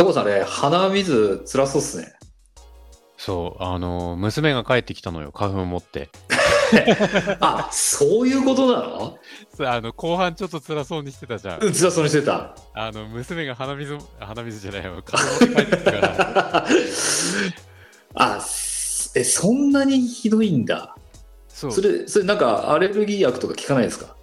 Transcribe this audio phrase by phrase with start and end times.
[0.00, 2.14] 佐藤さん、あれ、鼻水辛そうっすね。
[3.18, 6.08] そう、あの、娘が帰ってきたのよ、花粉持って。
[7.40, 9.18] あ、そういうことなの？
[9.70, 11.60] あの、後半ちょっと辛そうにしてたじゃん。
[11.62, 12.56] うん辛そうにしてた。
[12.72, 16.66] あの、娘が鼻水、鼻水じゃないよ、花粉持って帰ってきたから。
[18.36, 20.96] あ、すえ、そんなにひどいんだ。
[21.48, 24.16] そうそれ、それなんかアレルギー薬とか効かないですか？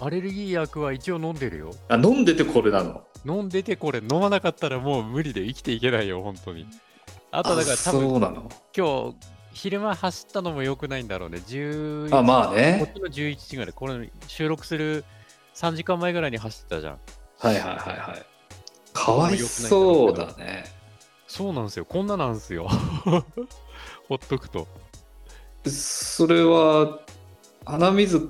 [0.00, 1.70] アレルギー薬は一応飲んでるよ。
[1.88, 3.02] あ、飲んでてこれなの？
[3.24, 6.66] 飲んでてこれ飲まなかったらもう無理で生きていけないよ、本当に。
[7.30, 8.48] あとだからあ多分。
[8.76, 9.16] 今日
[9.52, 11.38] 昼間走ったのも良くないんだろうね。
[11.46, 12.92] 11あ、まあこっね。
[12.94, 15.04] ちの11時ぐらい、これ収録する
[15.54, 16.98] 3時間前ぐらいに走ってたじゃん。
[17.38, 18.26] はいはいはいはい。
[18.94, 20.64] かわいそうだね。
[21.26, 21.84] そうなんですよ。
[21.84, 22.68] こんななんですよ。
[24.08, 24.66] ほっとくと。
[25.66, 26.98] それは、
[27.64, 28.28] 鼻水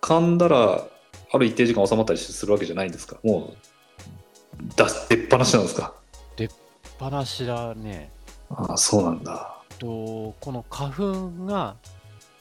[0.00, 0.86] 噛んだら、
[1.34, 3.16] ある一定時間収まったりするわけじゃないんですか？
[3.22, 3.56] もう、
[4.76, 5.94] 出し出っ放しなんですか？
[6.98, 8.10] 話だね。
[8.50, 9.56] ああ、そうなんだ。
[9.78, 11.74] と、この花粉が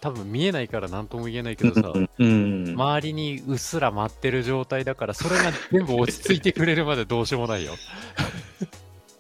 [0.02, 2.74] 多分見えないから何とも言えないけどさ、うんうん。
[2.74, 7.74] 周りにうっすら舞ってる状態だから、それが全部落ち着いてくれるまでどうしようもないよ。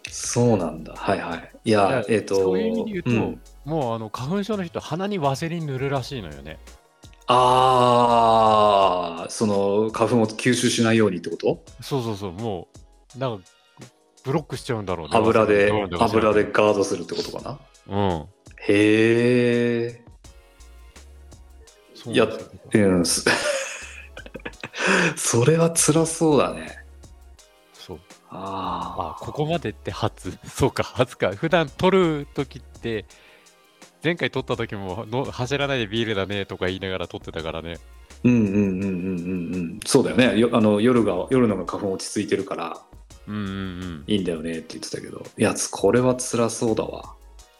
[0.09, 0.93] そうなんだ。
[0.95, 1.51] はいはい。
[1.65, 6.59] いやえっ、と、そういう意味で言うと、んもうあの花粉症の人、鼻にワセリン塗るらしいのよね。
[7.27, 11.63] ああ、その花粉を吸収しないようにってこと？
[11.81, 12.77] そうそうそう、もう、
[13.17, 13.45] なんか、
[14.23, 15.17] ブロックしちゃうんだろうね。
[15.17, 17.97] 油で油でガードするってことかな？
[17.97, 18.25] うん。
[18.67, 20.05] へえ。
[21.95, 23.05] そうなんですようん。
[23.05, 23.25] す
[25.15, 26.77] それは辛そうだね。
[27.73, 27.99] そう。
[28.29, 30.37] ああ、ここまでって初。
[30.47, 31.31] そうか、初か。
[31.31, 33.05] 普段撮るときって、
[34.03, 37.77] 前回撮った時もの走らないでビールだねとか言いながら撮ってたからね。
[38.23, 39.79] うんうんうんうんうんうん。
[39.85, 40.39] そうだよね。
[40.39, 42.81] よあの夜が夜のが花粉落ち着いてるから
[43.31, 44.03] うんうんうん。
[44.07, 47.15] いいんだよねって言ってたけど、いやこれは辛そうだわ。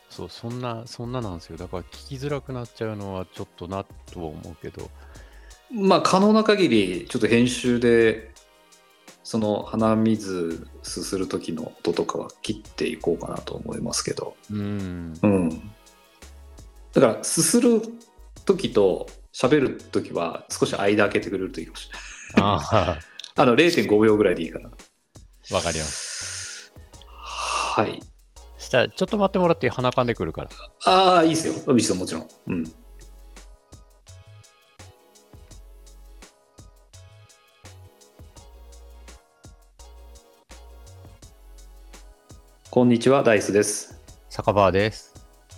[0.09, 1.57] そう、そんな、そんななんですよ。
[1.57, 4.89] だから聞きづらくなっちゃうのはちょっとなとは思うけど。
[5.73, 8.31] まあ可能な限りちょっと編集で
[9.23, 14.35] その鼻水すする時の音とかは切っていこうかなと思いますけど。
[14.51, 15.13] うん。
[15.21, 15.71] うん。
[16.93, 17.81] だからすする
[18.43, 22.57] 時と喋る時は少し間開けてくれるといいかもしれない。
[22.59, 22.99] あ
[23.35, 24.71] あの0.5秒ぐらいでいいかな。
[25.51, 26.73] あ、わかります。
[27.05, 28.01] はい。
[28.57, 30.49] したら、ちょっと待ってもらって鼻かんでくるから。
[30.85, 31.53] ああ、いいですよ。
[31.53, 32.27] いいですよ、もちろん。
[32.47, 32.73] うん。
[42.69, 43.99] こんにちは、ダイスです。
[44.29, 45.10] 酒場です。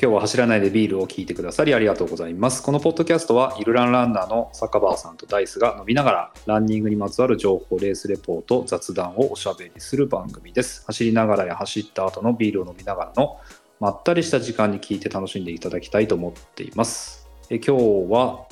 [0.03, 2.61] 今日は走らないでビールを聞いてくださりありがとうございます。
[2.61, 10.83] このポッドキャストは、イルランランナーの坂場さんとダイスが飲みながら、ランニングにまつわる情報、レースレポート、雑談をおしゃべりする番組です。
[10.87, 13.37] 走りながらや走った後のビールを飲みながらの、
[13.79, 17.29] まったりした時間に聞いて楽しんでいただきたいと思っています。
[17.49, 18.45] え今日は、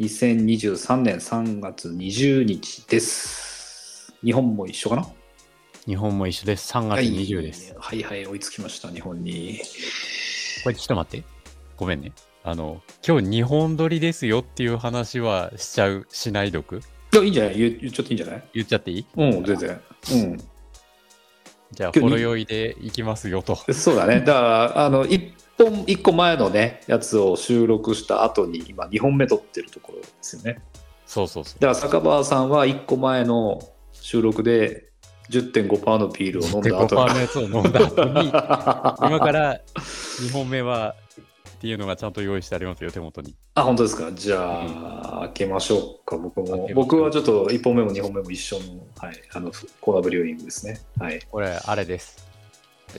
[0.00, 4.12] 2023年3月20日です。
[4.22, 5.06] 日本も一緒かな？
[5.86, 6.70] 日本も一緒です。
[6.74, 7.74] 3月20です。
[7.78, 9.62] はいはい、追いつきました、日本に。
[10.64, 11.26] これちょっと待って。
[11.76, 12.12] ごめんね。
[12.42, 16.80] あの、今日日本撮りですよっていう話はしちゃう、しない読
[17.12, 17.58] いや、いいんじゃない？
[17.58, 18.44] 言言っちゃっていいんじゃない？
[18.54, 19.06] 言っちゃっていい？
[19.16, 19.80] うん、全然。
[20.12, 20.38] うん。
[21.72, 23.56] じゃあ、今日にほろ酔いでいきますよと。
[23.74, 24.20] そうだね。
[24.20, 24.40] だか
[24.74, 30.62] ら、あの、一本、一個前のね、やつを収録した後に、今、2本目撮ってるところですよね。
[31.06, 31.60] そうそうそう。
[31.60, 33.60] だから、坂場さんは一個前の
[33.92, 34.90] 収録で、
[35.30, 38.28] 10.5%のビールを飲んだ後5%のやつを飲んだ後に、
[39.08, 39.60] 今から
[40.20, 40.94] 2本目は
[41.64, 43.34] っていうのがちゃんと用意してありますよ、手元に。
[43.54, 44.12] あ、本当ですか。
[44.12, 46.68] じゃあ、開けましょうか、僕も。
[46.74, 50.80] 僕はちょっと1本目も2本目も一緒の、はい、あの、コーナーブリューイングですね。
[50.98, 51.20] はい。
[51.30, 52.28] これ、あれです。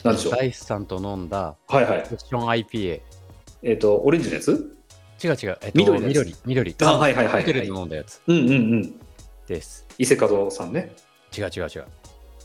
[0.03, 0.33] 何でしょう？
[0.35, 2.05] ダイスさんと飲んだはいはい。
[2.07, 3.01] セッション IPA。
[3.61, 4.75] えっ、と、オレンジのやつ？
[5.23, 5.57] 違う違う。
[5.61, 6.35] えっと、緑緑。
[6.45, 6.75] 緑。
[6.81, 8.99] あはいはいはいはいホテルで飲んだやつうんうんうん。
[9.47, 9.85] です。
[9.97, 10.95] 伊勢門さんね。
[11.37, 11.85] 違う違う違う。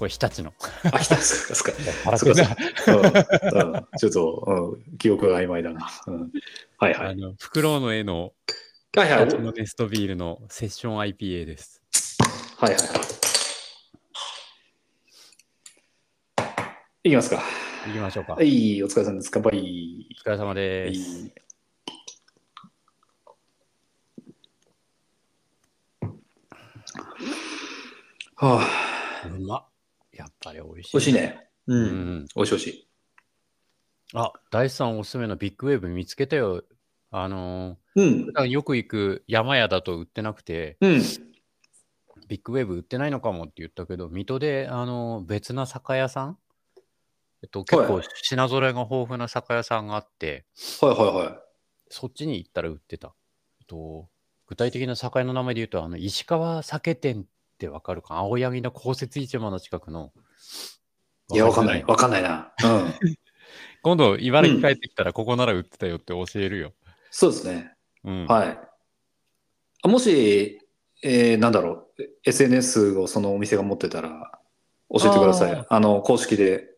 [0.01, 0.55] これ、日立の。
[0.95, 1.73] あ、来たんですか。
[2.17, 2.57] そうかな
[2.89, 5.91] うんうんちょっと、うん、記憶が曖昧だな。
[6.07, 6.31] うん、
[6.79, 7.09] はいはい。
[7.09, 8.33] あの、フクロウの絵の
[8.97, 9.27] はいはい。
[9.27, 11.83] 日立のネストビールのセッション IPA です。
[12.57, 12.89] はいはいはい。
[17.05, 17.43] いきますか。
[17.87, 18.33] 行きましょうか。
[18.37, 18.43] は。
[18.43, 19.31] い、お疲れ様です。
[19.31, 19.51] 乾杯。
[19.53, 21.27] お疲れ様はです。
[21.27, 21.33] い。
[28.37, 29.70] はあ、うまっ。
[30.21, 30.91] やっぱり美味しい。
[30.93, 31.13] 美味しい。
[31.15, 31.51] ね。
[31.67, 31.75] う。
[31.75, 31.87] うん
[32.21, 32.27] ん。
[32.37, 32.89] 美味しい美味しい。
[34.15, 36.63] あ、大地さんおすすめのビッグウェーブ見つけたよ。
[37.11, 38.33] あのうんー、普。
[38.33, 41.03] 段よく行く山屋だと売ってなくて、うん。
[42.29, 46.39] ビッグウェーブ売ってないのかもって言ったけど、水戸で、あのー別な酒屋さん？
[47.43, 50.45] えっと、結構品揃えが豊富な酒屋さんがあって、
[50.81, 51.39] はいはいはい。
[51.89, 53.15] そっちに行ったら売ってた。
[53.61, 54.09] えっと、
[54.47, 57.25] 具体的な酒屋の名前で言うと、あの、石川酒店っ
[57.61, 58.17] てわかるか？
[58.17, 60.13] 青柳の公設市場の近くの。
[61.33, 61.83] いや、わかんない。
[61.83, 62.53] わわかんないな。
[62.65, 62.95] うん。
[63.83, 66.73] 今度、茨城帰ってきたら、ここなら売ってたよって教えるよ。
[67.11, 67.77] そうですね。
[68.05, 68.27] うん。
[68.27, 68.59] はい。
[69.83, 70.61] あもし、
[71.03, 74.39] えーなんだろう、SNS をそのお店が持ってたら、
[74.91, 75.53] 教えてください。
[75.53, 76.69] ああの、公式で、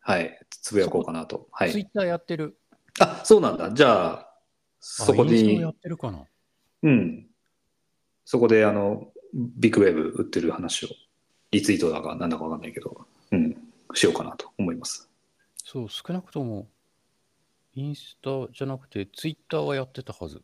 [0.00, 1.48] はい、つぶやこうかなと。
[1.50, 1.72] はい。
[1.72, 2.56] ツイッターやってる。
[3.00, 3.72] あ、そうなんだ。
[3.72, 4.34] じゃあ、
[4.78, 6.24] そこにや、ってるかな
[6.82, 7.26] うん。
[8.24, 10.88] そこで、あの、ビッグウェーブ売ってる話を、
[11.50, 13.56] リツイートだかなんだかわかんないけど、うん、
[13.94, 15.10] しようかなと思います。
[15.64, 16.68] そう、少なくとも、
[17.74, 20.40] インスタじゃなくて、ツイッターはやってたはず。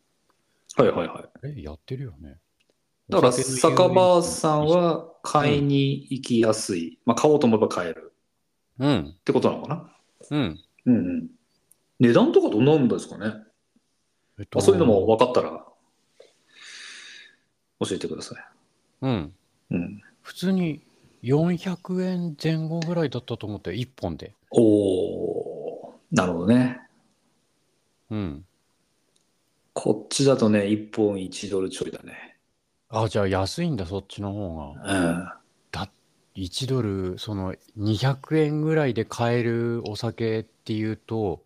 [0.75, 1.53] はいはいはい。
[1.57, 2.39] え、やってるよね。
[3.07, 6.99] だから、お酒場さんは買いに行きやすい。
[7.05, 8.13] まあ、買おうと思えば買える
[8.79, 9.15] うん。
[9.17, 9.95] ってことなのかな？
[10.31, 10.59] うん。
[10.85, 11.29] うんうん。
[11.99, 13.33] 値段とかどんなんですかね？
[14.39, 15.65] えっあそういうのも分かったら、
[17.79, 18.43] 教えてください。
[19.01, 19.33] うん。
[20.21, 20.81] 普通に
[21.23, 24.33] 400円前後ぐらいだったと思って、1本で。
[24.51, 26.81] おお、なるほどね。
[28.09, 28.45] うん。
[29.73, 32.37] こっちだとね、1本1ドルちょいだね。
[32.89, 34.93] あ、じゃあ安いんだ、そっちの方が。
[34.93, 35.29] うん。
[35.71, 35.89] だ、
[36.35, 41.41] 1ドル、その200円ぐらいで買えるお酒っていうと、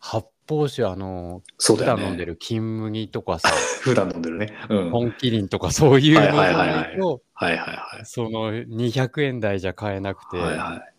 [0.00, 3.50] 8方酒、あの、だ、普段飲んでる金麦とかさ、
[3.82, 4.54] 普段飲んでるね。
[4.68, 4.90] うん。
[4.90, 10.38] 本麒麟とかそういうのを、はいはいはい、その200円台じゃ買えなくて。
[10.38, 10.94] はいはい。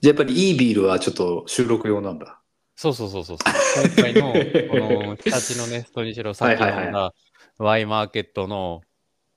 [0.00, 2.40] じゃやっぱりいいビールはちょっと収録用なんだ。
[2.74, 3.36] そうそうそうそう。
[3.94, 7.12] 今回の、この、日立のネストにしろ、さっき飲んだ
[7.58, 8.80] ワイマーケットの、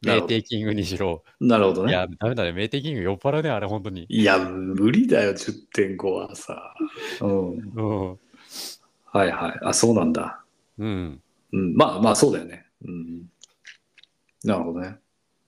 [0.05, 1.23] メーテイキングにしろ。
[1.39, 1.91] なるほどね。
[1.91, 2.51] いや、ダメだね。
[2.51, 4.05] メーテイキング酔っ払うね、あれ、本当に。
[4.09, 6.73] いや、無理だよ、10.5はさ。
[7.21, 7.51] うん。
[7.75, 8.19] うん。
[9.13, 9.59] はいはい。
[9.63, 10.43] あ、そうなんだ。
[10.79, 11.21] うん。
[11.51, 11.75] うん。
[11.75, 12.65] まあまあ、そうだよね。
[12.85, 13.23] うん。
[14.43, 14.97] なるほどね。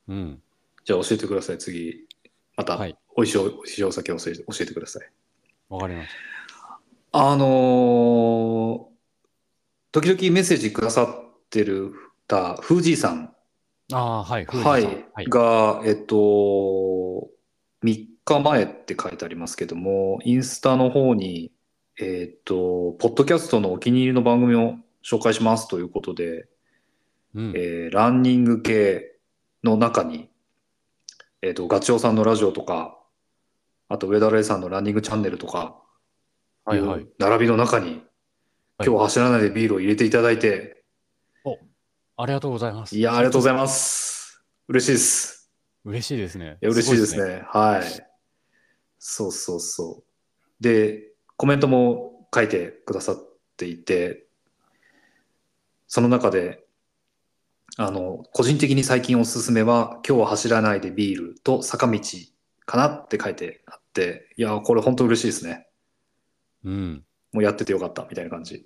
[0.07, 0.41] うん。
[0.85, 2.07] じゃあ教えてください、次。
[2.55, 5.09] また、はい美味しいお、美味しいお酒を教えて教えてください。
[5.69, 6.09] わかりまし
[7.11, 8.95] あのー
[9.93, 11.93] 時々メッセージくださってる
[12.27, 13.33] た、フージーさん。
[13.89, 13.97] た。
[13.97, 15.05] ああ、はい、はいジさん。
[15.13, 15.25] はい。
[15.29, 17.29] が、えっと、
[17.81, 21.53] 3日前って書いてありますけども、インスタの方に、
[21.99, 26.47] えっと、ポッドキャストのお気に入りの番組を紹介しますということで、
[27.33, 27.53] うん。
[27.55, 29.17] えーランニング系
[29.63, 30.29] の中に、
[31.41, 32.97] えっと、ガチョウさんのラジオとか、
[33.87, 35.77] あと、上田レイさんのランニングチャンネルとか、
[36.65, 38.01] はいはい並びの中に、はい
[38.79, 40.83] 今日は走らないでビールを入れていただいて、
[42.17, 42.97] ありがとうございます。
[42.97, 44.43] いや、ありがとうございます。
[44.67, 45.51] 嬉しいです。
[45.83, 46.57] 嬉しいですね。
[46.61, 47.41] いや、嬉しいですごね。
[47.45, 47.83] はい。
[48.99, 50.63] そうそうそう。
[50.63, 53.15] で、コメントも書いてくださっ
[53.57, 54.25] ていて、
[55.87, 56.63] その中で、
[57.77, 61.99] あの、個人的に最近おすすめは、今日は走らないでビールと坂道
[62.65, 65.67] かなって書いてあって、いや、これ本当嬉しいですね。
[66.63, 67.03] うん。
[67.33, 68.65] もうやっててよかったみたいな感じ。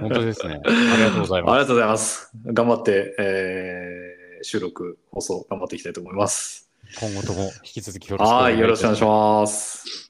[0.00, 0.60] 本当ですね。
[0.64, 1.52] ありがとうございます。
[1.52, 2.30] ありがとうございます。
[2.46, 6.70] 頑張って、えー収録、放送頑張っていきたいと思います。
[7.00, 10.05] 今後とも引き続きよろしくおはい、願いいたよろしくお願いします。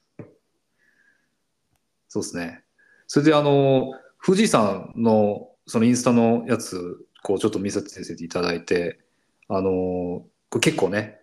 [2.08, 2.62] そうですね。
[3.06, 3.92] それで、あの、
[4.24, 9.00] 富士山の、そのインスタのやつ、こう、ちょっと見せていただいて、
[9.48, 11.20] あの、これ結構ね、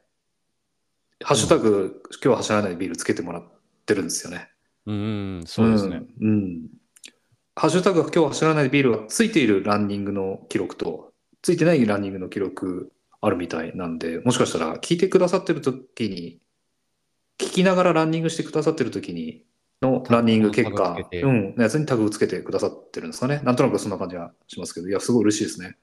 [1.24, 3.44] ハッシュタグ、今日は走らないビールつけてもらっ
[3.86, 4.50] てるんですよね。
[4.86, 6.04] うん、そうですね。
[6.20, 6.28] うん。
[6.28, 6.68] うん
[7.56, 11.14] ハッシュタグが今日走らないビールがついているランニングの記録と、
[11.44, 16.40] ついてないランニングの記録あるみたいなんで、もしかしたら聞いてくださってる時に、
[17.38, 19.44] 聞きながらランニングしてくださってる時に
[19.84, 23.42] のランニング結果うん、のやつにタグをつけてくださってるんですかね。
[23.44, 25.78] なんとなくそんな感じがしますけど、いや、すごい嬉しいですね。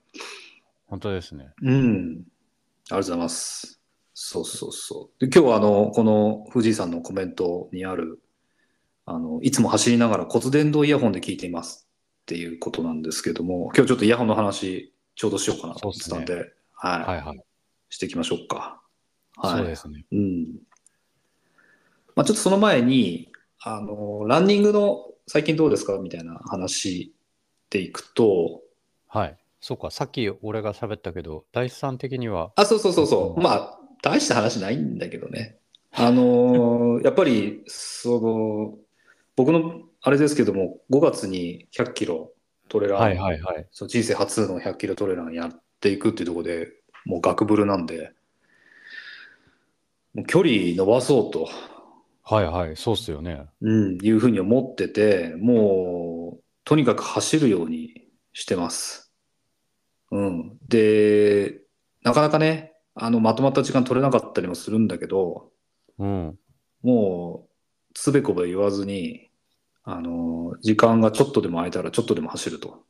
[0.87, 1.53] 本当ですね。
[1.63, 1.71] うん。
[1.71, 3.81] ありがとうございます。
[4.15, 5.25] そうそうそう。
[5.25, 8.21] で今日はあの、この藤井さんのコメントにある、
[9.07, 11.89] あの、いつも走りながら骨伝導イヤホンで聞いています
[12.23, 17.45] っていうことなんですけども、今日ちょっとイヤホンの話、ちょうどしようかなと思ってたんで、はい、はいはい。
[17.89, 18.83] していきましょうか。
[19.37, 19.59] はい。
[19.59, 20.05] そうですね。
[20.13, 20.47] うん。
[22.15, 23.31] まあちょっとその前に、
[23.63, 25.99] あの、ランニングの最近どうですか？
[25.99, 27.15] みたいな話
[27.69, 28.63] でいくと、
[29.09, 29.37] はい。
[29.61, 33.41] そうか、さっき俺が喋ったけど、大地さん的には、あ、そうそうそうそうう。
[33.41, 35.59] んまあ、大した話ないんだけどね。
[35.93, 38.79] あのー やっぱり、その、
[39.37, 42.33] 僕の、あれですけども、5月に100キロ
[42.69, 43.67] トレラン、はいはいはい。
[43.71, 46.69] そう人生初の100キロトレランやっていくっていうところで
[47.05, 48.13] もうガクブルなんで、
[50.15, 51.49] もう距離伸ばそうと
[52.31, 53.45] はいはい、そうっすよね。
[53.61, 57.93] うん、いうふうに思ってて、もう、とにかく走るように
[58.33, 59.13] してます。
[60.13, 60.57] うん。
[60.69, 61.61] で、
[62.05, 65.51] なかなかね、あの、まとまった時間取れなかったりもするんだけど、
[65.99, 66.39] うん。
[66.83, 67.51] もう、
[67.95, 69.29] つべこべ言わずに、
[69.83, 72.85] あの、時間がちょっとでも空いたらちょっとでも走ると。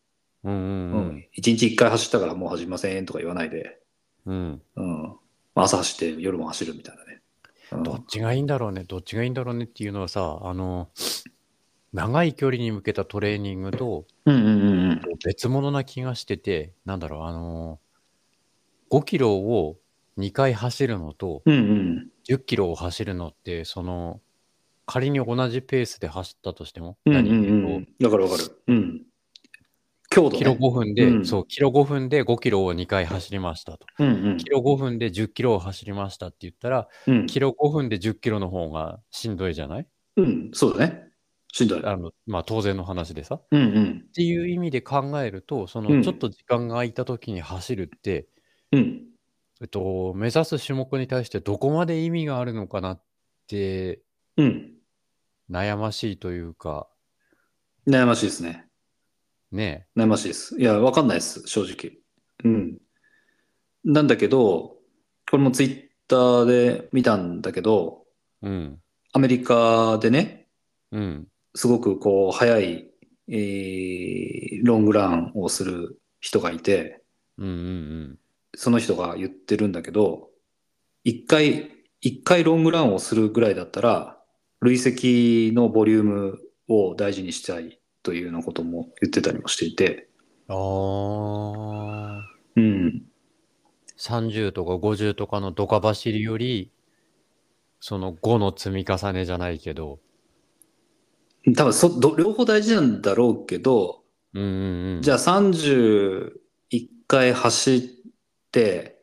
[0.44, 3.78] うんううんん一日一回走ったからもう走りませんとか言わないで、
[4.26, 4.62] うん。
[4.76, 5.16] うん。
[5.54, 7.09] 朝走って夜も走るみたいなね。
[7.72, 10.88] うんどっちがいいんだろうね、どっちがいいんだろうねっていうのはさ、あの、
[11.92, 15.00] 長い距離に向けたトレーニングとうんうんうんうん。
[15.24, 17.80] 別物な気がしてて、なんだろう、あの、
[18.90, 19.76] 5キロを
[20.18, 22.08] 2回走るのとうんうん。
[22.28, 24.20] 10キロを走るのって、その、
[24.86, 28.04] 仮に同じペースで走ったとしても、うんうん何うんうん。
[28.04, 28.62] わかるわかる。
[28.68, 29.02] うん。
[30.10, 30.38] 強度、ね。
[30.38, 33.86] キロ5分で、うんそう、キロ5分で5キロを2回走りましたと。
[34.00, 37.26] うんうんキロ5分で10キロを走りましたって言ったら、うん。
[37.26, 39.86] キロ5分で10キロの方がしんどいじゃない？
[40.16, 41.10] うん、そうだね。
[41.52, 41.84] しんどい。
[41.84, 43.36] あの、まあ当然の話でさ。
[43.36, 44.06] っうんうん。
[44.12, 48.28] ていう意味で考えると、そうんのちょっと時間が空いた時に走るって、
[48.72, 49.06] うん。
[49.62, 53.02] えっと、目指す種目に対してどこまで意味があるのかなっ
[53.46, 54.02] て
[54.36, 54.72] うん。
[55.50, 56.88] 悩ましいというか、
[57.88, 58.69] 悩ましいですね。
[59.52, 60.60] ね悩ましいです。
[60.60, 61.98] いや、わかんないです、正直。
[62.44, 62.78] うん。
[63.84, 64.76] なんだけど、
[65.30, 68.04] これもツイッターで見たんだけど、
[68.42, 68.48] え。
[68.48, 68.82] うん。
[69.12, 70.48] アメリカでね、
[70.92, 71.28] うん。
[71.54, 72.90] すごくこう、速い、
[73.28, 77.02] えーロングランをする人がいて、
[77.38, 78.18] うんうん
[78.56, 80.28] その人が言ってるんだけど、
[81.04, 84.20] 一回、一回ロングランをするぐらいだったら、
[84.60, 86.38] 累積のボリューム
[86.68, 87.79] を大事にしたい
[88.10, 90.08] というようなことも言ってたりもしていて、
[90.48, 90.56] うん。
[90.56, 92.36] ああ。
[92.56, 93.04] うん。
[93.98, 96.72] 30とか50とかのドカ走りより、
[97.78, 100.00] その5の積み重ねじゃないけど、
[101.56, 104.02] 多分そど、両方大事なんだろうけど、
[104.34, 105.02] うんうんうん。
[105.02, 106.32] じゃあ31
[107.06, 107.80] 回走っ
[108.50, 109.00] て、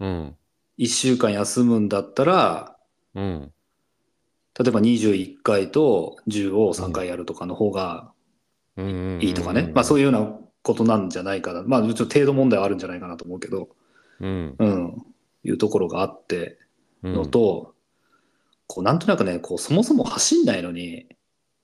[0.00, 0.36] うん。
[0.78, 2.76] 1週間休むんだったら、
[3.14, 3.52] うん。
[4.58, 8.12] 例えば21回と10を3回やるとかの方が。
[9.20, 9.70] いいとかね。
[9.74, 11.62] まあそういうようなことなんじゃないかな。
[11.62, 13.68] まあちょっと程度問題はあるんじゃないかなと思うけど、
[14.20, 14.54] うん。
[14.58, 15.06] うん。
[15.44, 16.58] いうところがあって
[17.02, 17.14] うん。
[17.14, 17.74] のと、
[18.66, 21.06] こうなんとなくね、こうそもそも走んないのに、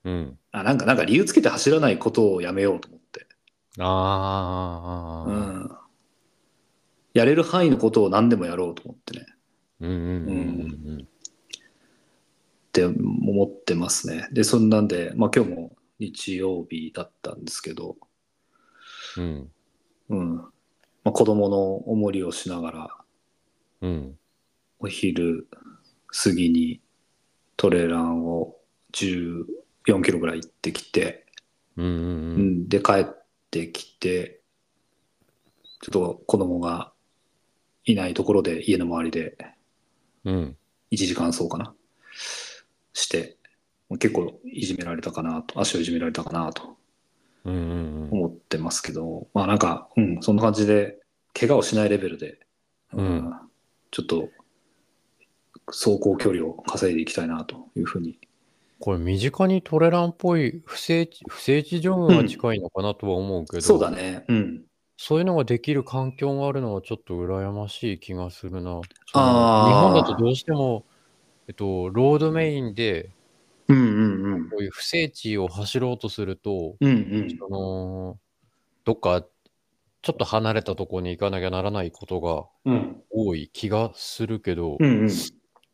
[0.05, 0.39] うん。
[0.53, 3.27] あなんかなんか理由つけて走らないことをやめようと思って。
[3.79, 5.31] ああ。
[5.31, 5.71] うん。
[7.13, 9.27] やれる範囲のことを何でもやろうと思ってね。
[9.81, 11.09] うんうんうん
[12.69, 14.27] って思ってますね。
[14.33, 17.97] で、そんなんで、まあ今日も日曜日だったんですけど、
[19.17, 19.53] うん。
[20.09, 20.19] うん。
[20.19, 20.37] うん。
[20.37, 20.51] ま
[21.07, 22.89] あ、子供のおもりをしながら、
[23.83, 24.19] うん。
[24.81, 25.49] お昼
[26.09, 26.81] 過ぎに
[27.57, 28.57] トレランを
[28.93, 31.27] 14キロぐらい行ってきて、
[31.77, 33.07] うんううんん、で帰っ
[33.51, 34.41] てきて、
[35.81, 36.93] ちょっと子供が
[37.85, 39.37] いないところで家の周りで
[40.25, 40.35] うん。
[40.35, 40.57] うん。
[40.91, 41.75] 1時間そうかな
[42.93, 43.34] して、
[43.99, 46.77] 結構いじめられたかなと、足をいじめられたかなと
[47.45, 50.99] うんうん思ってますけど、まあなんか、うん、そんな感じで、
[51.39, 52.39] 怪我をしないレベルで、
[52.93, 53.33] うん
[53.91, 54.29] ちょっと、
[55.67, 58.19] 走行距離を稼いでいきたいなというふうに。
[58.81, 64.25] これ身近にトレランっぽい不正地、不正地ジが近いのかなとは思うけど、そうだね。
[64.29, 64.63] うん。
[64.97, 68.81] そういうのができる環境があるのはちょっと羨ましい気がするな。
[68.81, 70.85] 日本だとどうしても、
[71.49, 73.11] えっと、ロードメインで
[73.69, 74.51] うんうんうん。
[74.51, 76.93] こういう不正地を走ろうとすると、うんう
[77.27, 77.37] ん。
[77.39, 78.19] その
[78.85, 79.25] どっか
[80.03, 85.11] ちょっと離れたところに行かなきゃならないことがうん多い気がするけど、うんうん。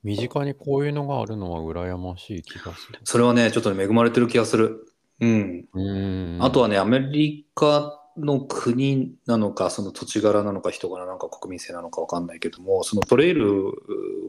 [0.02, 3.00] 身近にこういうのがあるのは羨ましい気がする。
[3.04, 4.86] それはね、ちょっとね恵まれてる気がする。
[5.20, 5.68] うん。
[5.74, 6.42] うーん。
[6.42, 13.68] あとはね、アメリカの国なのか、その土地柄なのか、人柄なのか、国民性なのかわかんないけども、そのトレイル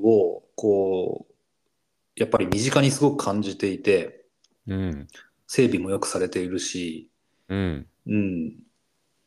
[0.03, 1.30] を、こう、
[2.15, 4.25] やっぱり身近にすごく感じていて、
[4.67, 5.07] うん。
[5.47, 7.09] 整備もよくされているし、
[7.49, 7.87] うん。
[8.07, 8.53] うん、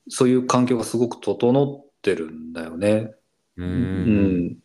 [0.09, 3.15] そういう環境がすごく整ってるんだよね。
[3.57, 3.65] う。
[3.65, 4.57] うんん。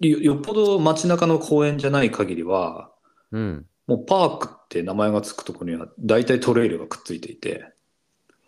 [0.00, 2.90] よよっぽど街中の公園じゃない限りは、
[3.32, 3.66] うん。
[3.86, 7.72] もうパークって名前がつくところには大体トレイルがくっついていて。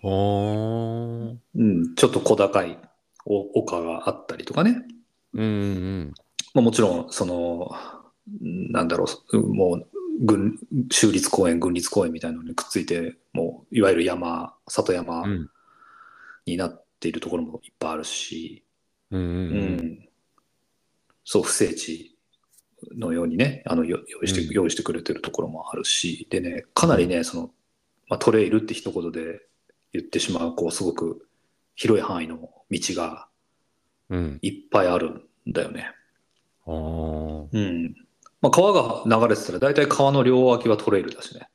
[0.04, 0.08] う
[1.62, 2.76] ん、ちょっと小高い
[3.25, 4.82] お丘があったりとかね。
[5.34, 6.14] うんうん
[6.54, 7.70] まあ、もちろん、その、
[8.41, 9.87] なんだろう、もう、
[10.21, 10.59] 軍、
[10.91, 15.50] 州立公園、軍立公園みたいなのにくっついて、もう、いわゆる山、里山うん。
[16.45, 18.64] になっているところもいっぱいあるし、
[19.11, 19.21] うん。
[19.21, 20.09] ううんん。
[21.25, 22.17] そう、不整地
[22.97, 27.50] のようにね、あのよ用意して、うん用意してくれてるところもあるし、でね、かなりね、その、
[28.09, 29.41] まあ、トレイルって一言で
[29.93, 31.26] 言ってしまう、こう、すごく
[31.75, 33.29] 広い範囲の道が
[34.09, 34.38] うん。
[34.43, 35.91] いっぱいあるんだよね。
[36.67, 37.95] あーうん。
[38.42, 41.49] まあ、川が流れてたら、大体川の両脇はトレイルだしね。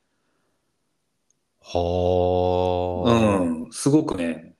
[1.61, 3.67] はうあ。
[3.67, 3.67] ん。
[3.71, 4.55] すごくね、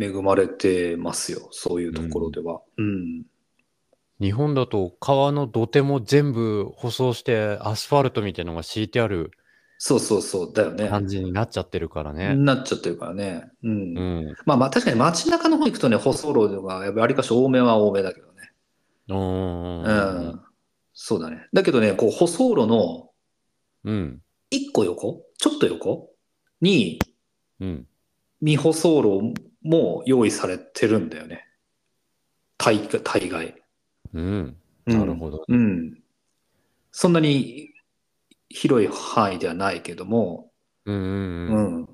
[0.00, 2.60] 恵まれてますよ、そういうところでは。
[2.76, 3.22] うん。
[4.20, 9.30] 日本だと川の土手も全部舗装してアスファルトみたいなのが敷いてある
[9.80, 10.88] そうそうそう、だよね。
[10.88, 12.34] 感じになっちゃってるからね。
[12.34, 13.48] なっちゃってるからね。
[13.62, 13.70] うん。
[13.70, 14.34] うん。
[14.44, 18.50] まあまあ確かに街中の方行くとね、舗装路がやっぱりありかし多めは多めだけどね。
[19.06, 20.40] うん。
[20.98, 21.04] うん。
[21.04, 21.46] そうだね。
[21.52, 23.10] だけどね、こう舗装路の
[23.84, 24.22] うん。
[24.50, 25.24] 一個横？
[25.38, 26.10] ちょっと横？
[26.60, 26.98] に
[27.60, 27.86] うん。
[28.40, 31.46] 未舗装路も用意されてるんだよね。
[32.56, 33.00] 大概。
[33.02, 33.54] 大概。
[34.12, 34.56] うん。
[34.86, 35.44] うんなるほど。
[35.46, 36.02] うん。
[36.90, 37.74] そんなに
[38.48, 40.50] 広い範囲ではないけども、
[40.86, 41.82] うんうんううん。
[41.82, 41.88] ん。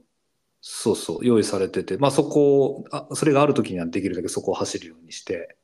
[0.61, 5.56] そうそう、用意されてて、まあそこを、あそれがある時にはできるだけそこを走るようにして、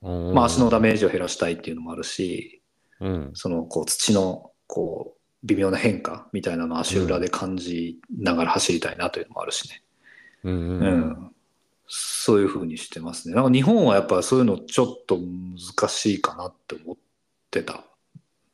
[0.00, 2.62] うんまあ足のダメージを減らしたいっていうのもあるし、
[3.00, 3.30] うん。
[3.34, 9.82] そのこう土のこう微妙な変化みたいなのを足裏で感じながら走りたいなというのもあるしね。
[10.44, 11.32] うんううんん。
[11.88, 13.34] そういうふうにしてますね。
[13.34, 16.96] なんか日本はやっぱそういうのちょっと難しいかなって思っ
[17.50, 17.84] てた。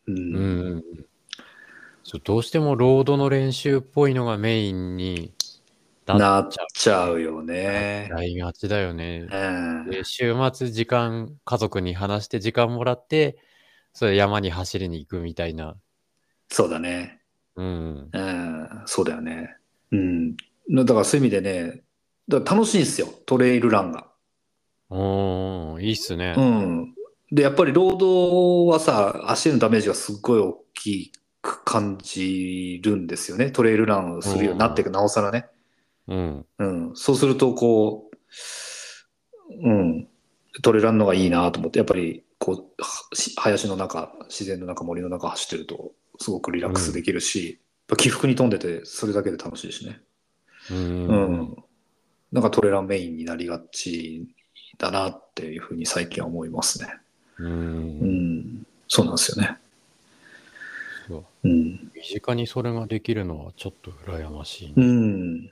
[0.06, 0.16] うん。
[0.16, 1.06] うんうん。
[2.04, 5.32] そうどうしてもロードの練習っぽいのがメインに
[6.06, 7.20] ななっっちゃう。
[7.20, 8.08] よね。
[8.11, 9.28] やりがちだよね。
[9.30, 9.37] う
[9.87, 9.90] ん。
[9.90, 13.38] で週末時間、家族に話して時間もらって、
[13.92, 15.76] それ山に走りに行くみたいな。
[16.49, 17.20] そうだね。
[17.56, 18.08] うん。
[18.12, 18.68] うん。
[18.87, 19.56] そうだよね。
[19.90, 20.37] うん。
[20.70, 21.82] だからそういう意味でね、
[22.28, 23.08] だ楽しいんですよ。
[23.26, 24.08] トレイルランが。
[24.90, 26.34] おー、いいっすね。
[26.37, 26.94] うん。
[27.30, 33.50] で、やっぱり労働はさ、足へのダメージがすっごい大きく感じるんですよね。
[33.50, 35.46] トレイルランをするようになっていく、なおさらね。
[36.09, 36.46] うん。
[36.59, 36.90] うん。
[36.94, 40.09] そうすると、こう、うん。
[40.62, 42.83] トレランのがいいなと思って、やっぱり、こう、
[43.37, 50.00] 林の中、自然の中、森の中走ってると、すごくリラックスできるし、やっぱ起伏に富んでて、それだけで楽しいしね。
[50.68, 50.74] う。
[50.74, 51.57] うんん。
[52.33, 54.26] なんかトレランメインになりがち
[54.76, 56.88] だなっていうふうに最近は思いますね。
[57.38, 57.44] う。
[57.44, 58.66] うんん。
[58.88, 59.57] そうなんですよね。
[61.07, 61.92] そううん。
[61.94, 64.72] 身近にそれができるのはちょっと羨ましい。
[64.76, 65.50] うん。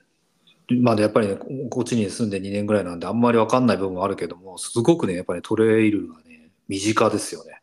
[0.83, 6.30] まあ、やっぱりね、ここっちに住んで2年ぐらいなんで、あんまりわかんない部分もあるけども、すごくね、やっぱりトレイルがね、
[6.70, 7.61] 身近ですよね。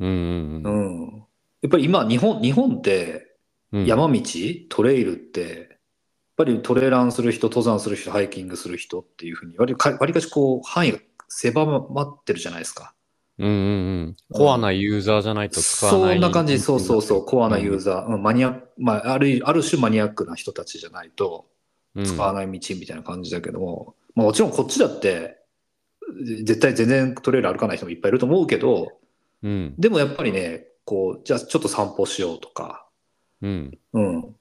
[0.00, 1.06] うんうんううん。
[1.06, 1.26] ん。
[1.62, 3.36] やっぱり今、日本、日本って、
[3.72, 4.22] うん山道、
[4.68, 5.78] トレイルって、やっ
[6.36, 12.94] ぱりトレランする人、登山する人、ハイキングする人っていうふうに、割りか割かしこう、範囲が狭まってるじゃないですか。
[13.38, 13.56] うんうんう
[14.08, 14.16] ん。
[14.32, 16.12] コアなユーザーじゃないと使わない。
[16.12, 21.46] そんな感じ、そうそうそう、コアなユーザー、うんマニアまあ、ある、ある種マニアックな人たちじゃないと、
[21.96, 25.38] うん使わない道みたいな感じだけども、まあ、もちろんこっちだって、
[26.44, 28.92] 絶対全然トレイル歩かない人もいっぱいいると思うけど、
[29.42, 29.74] うん。
[29.78, 32.86] でもやっぱりね、こう、じゃあちょっと散歩しようとか、
[33.42, 33.78] うん。
[33.92, 34.36] うん、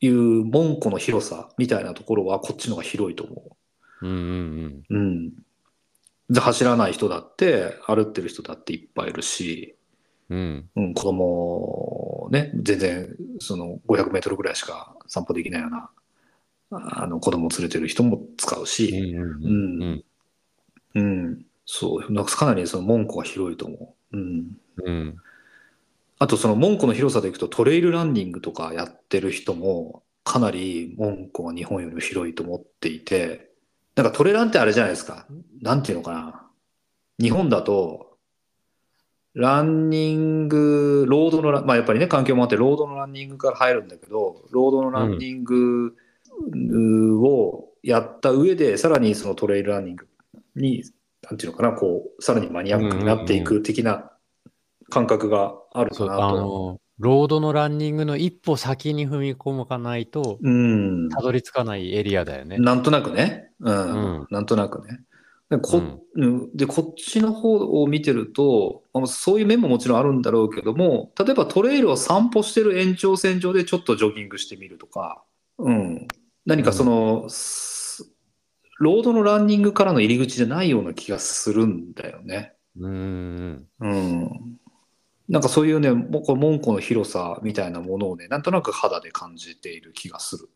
[0.00, 3.56] いう門戸の広さみたいなところはこっちの方が広いと思
[4.02, 4.94] うんうんう。
[4.94, 5.32] うん。
[6.28, 9.76] で、走らない人だって、歩ってる人だっていっぱいいるし、
[10.28, 10.68] うん。
[10.74, 15.90] うん、子供ね、全然その500メートルぐらいしか散歩できないような、
[16.70, 20.04] あの子供を連れてる人も使ううんし、うんうん
[20.96, 21.02] うん。
[21.02, 24.16] うん、そう、なんかかなりその門戸が広いと思う。
[24.16, 24.46] うん。
[24.84, 25.16] うん。
[26.18, 33.50] あとその門戸の広さでいくとトレイルランニングとかやってる人もかなり門戸が日本よりも広いと思っていて、
[33.94, 35.26] なんかトレランってあれじゃないですか。
[35.62, 36.42] なんていうのかな。
[37.18, 38.18] 日本だと、
[39.34, 45.94] ランニング、ロードのまあやっぱりね、環境もあって、ロードのランニングから入るんだけど、ロードのランニング
[46.52, 50.08] うをやった上で、さらにそのトレイルランニング
[50.56, 50.82] に、
[51.22, 54.10] なんていうのかな、こう、さらにマニアックになっていく的な
[54.88, 56.24] 感覚があるかなと。
[56.24, 61.08] あの、ロードのランニングの一歩先に踏み込かないと、うん。
[61.10, 62.58] たどり着かないエリアだよね。
[62.58, 63.50] なんとなくね。
[63.60, 64.20] うん。
[64.20, 65.00] うんなんとなくね。
[65.48, 65.80] でこ,、
[66.14, 75.22] うんで、こっちの方を見てると、あのそういう面ももちろんあるんだろうけども、例えばトレイルを散歩してる延長線上でちょっとジョギングしてみるとか、
[75.58, 76.08] うん。
[76.46, 77.75] 何かその、す
[78.78, 82.54] ロードのランニングからの入り口じゃないような気がするんだよね。
[82.78, 83.66] うん。
[83.80, 84.58] うん。
[85.28, 90.48] なんかそういうね、もうこう門戸の広さみたいなものをね、なんとなく肌で感じている気がする。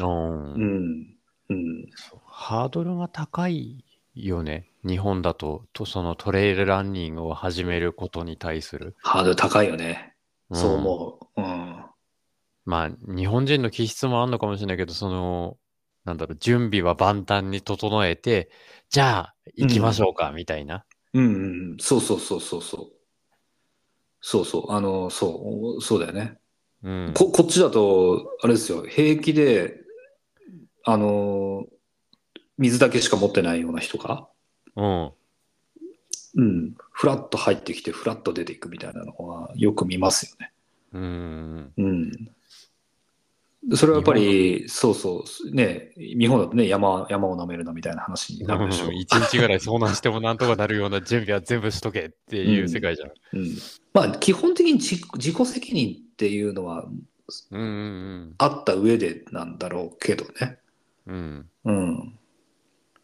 [0.00, 1.16] うんうん。
[1.50, 1.86] うん。
[2.26, 3.84] ハードルが高い
[4.14, 4.68] よね。
[4.84, 8.96] 日本だと、とそのトレイルランニングを始めることに対する。
[9.02, 10.08] ハードル高いよね。
[10.50, 11.40] うんそう思う。
[11.40, 11.84] うん。
[12.64, 15.56] まあ、日本人の気質もあるのかもしれないけど、その、
[16.04, 18.50] なんだろう、準備は万端に整えて、
[18.90, 20.84] じゃあ、行きましょうか、みたいな。
[21.14, 21.32] うんうん
[21.72, 21.76] うん。
[21.78, 23.02] そうそうそうそうそう。
[24.20, 24.72] そうそう。
[24.72, 26.38] あの、そう、そうだよね。
[26.82, 27.12] うん。
[27.14, 29.76] ここっちだと、あれですよ、平気で、
[30.84, 31.66] あの、
[32.58, 34.28] 水だけしか持ってないような人が、
[34.76, 35.12] うん。
[36.34, 40.52] うん、フラッと入ってきて、フラッと出ていくみたいなのはよく見ますよね。
[40.92, 41.72] うん。
[41.76, 42.12] うん。
[43.76, 48.90] それはやっぱり、そうそう、ね、日本だとね、山、山を舐めるなみたいな話になるでしょう。
[48.92, 53.10] 一日ぐらい遭難してもなんとかなるような準備は全部しとけっていう世界じゃん。
[53.32, 53.56] うん。
[53.94, 56.86] まあ、基本的に自自己責任っていうのは
[57.50, 60.58] うんうんあった上でなんだろうけどね。
[61.06, 61.46] うん。
[61.64, 62.18] うん。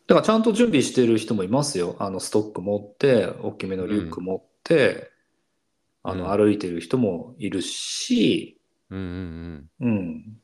[0.09, 1.95] だからちゃんと準備してる人もいますよ。
[1.99, 5.11] あのストック持って、大きめのリュック持って、
[6.03, 8.59] あのうん歩いてる人もいるし、
[8.91, 10.39] うんうんうん。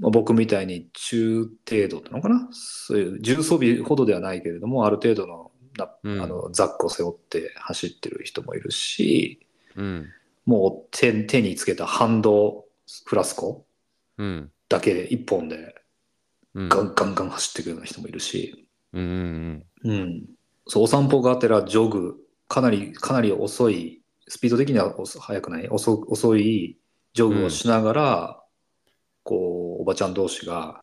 [0.00, 2.48] まあ、僕みたいに中程度なのかな？
[2.52, 9.84] そういう重装備ほどではないけれども、ある程度のなうんあのザックを背負って走ってる人もいるし、うん。
[9.84, 10.08] うん。
[10.46, 12.64] もう手手につけたハンド
[13.04, 13.66] フラスコ
[14.18, 14.50] うん。
[14.68, 15.74] だけで一本で
[16.54, 16.68] うん。
[16.68, 20.24] ガンガンガン走っていくような人もいるし、うんうんうん、
[20.66, 22.16] そうお散歩がてらジョグ
[22.48, 25.68] かなりかなり遅いスピード的には遅速くない？
[25.68, 26.76] 遅遅い
[27.14, 28.42] ジョグをしながら、
[29.22, 30.82] こうおばちゃん同士が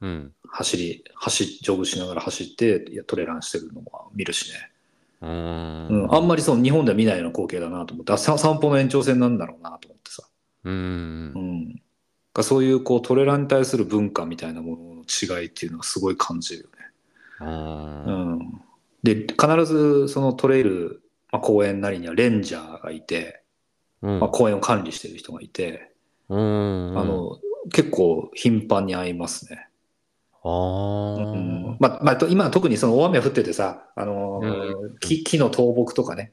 [0.00, 0.10] うん。
[0.10, 0.32] うん。
[0.50, 4.70] 走り走ジョグしながら走っていやトレランしてるのも見るしね、
[5.20, 5.88] うん。
[5.88, 8.12] うんあんまりその日本では見ないような光景だなと思って。
[8.12, 10.22] あさ散歩の延長線なんだろうなと思ってさ、
[10.64, 10.72] うん。
[10.72, 11.82] うん、
[12.32, 16.78] がそういうこうトレランに対する文化みたいなものの違いっていうのはすごい感じるよね。
[17.40, 18.60] うんうん、
[19.02, 23.42] で必ずそのトレイル、まあ、公園なりにはレンジャーがいて、
[24.02, 24.20] うん。
[24.20, 25.92] まあ、公園を管理してる人がいて、
[26.28, 26.98] うん。
[26.98, 27.38] あの
[27.72, 29.68] 結構頻繁に会いますね。
[30.44, 31.76] あうーん。
[31.80, 36.32] まあまあ、と今特にその大雨降っててさ、あのー木木の倒木とかね。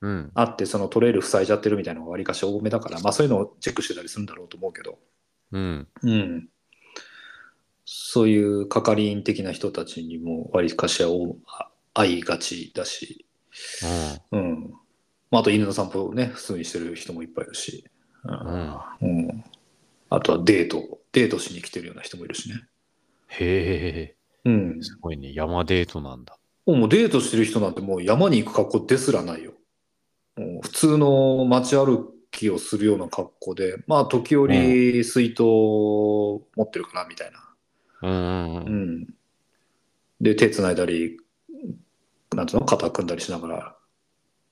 [0.00, 0.30] うん。
[0.34, 4.98] あってそのトレイル塞いじゃってるみたいなのがわりかし多めだから、まあ、そういうのをチェックしてたりするんだろうと思うけど、
[5.52, 5.88] うん。
[6.02, 6.48] うん、
[7.84, 11.36] そういう係員的な人たちにもわりかしはお
[11.92, 13.26] 会いがちだし、
[14.32, 14.70] うん。
[15.30, 17.84] まあ、あと犬の散歩をね、普通にしてる人もいっぱいいるし。
[18.24, 18.34] うん。
[19.02, 19.28] うん。
[19.28, 19.44] うん
[20.10, 22.56] あとはデート、デートしに来てるような人もいるしね。
[23.28, 24.82] へうんえ。
[24.82, 29.52] すごいね山デートなんだもうデートしてる人なんてもう山に行く格好ですらないよ。
[30.36, 37.38] もう普通の街歩きをするような格好で、まあ時折水筒を持ってるかなみたいな。
[38.02, 39.14] うんうん。
[40.20, 41.18] で、手つないだり、
[42.34, 42.66] なんていうの？
[42.66, 43.76] 肩組んだりしながら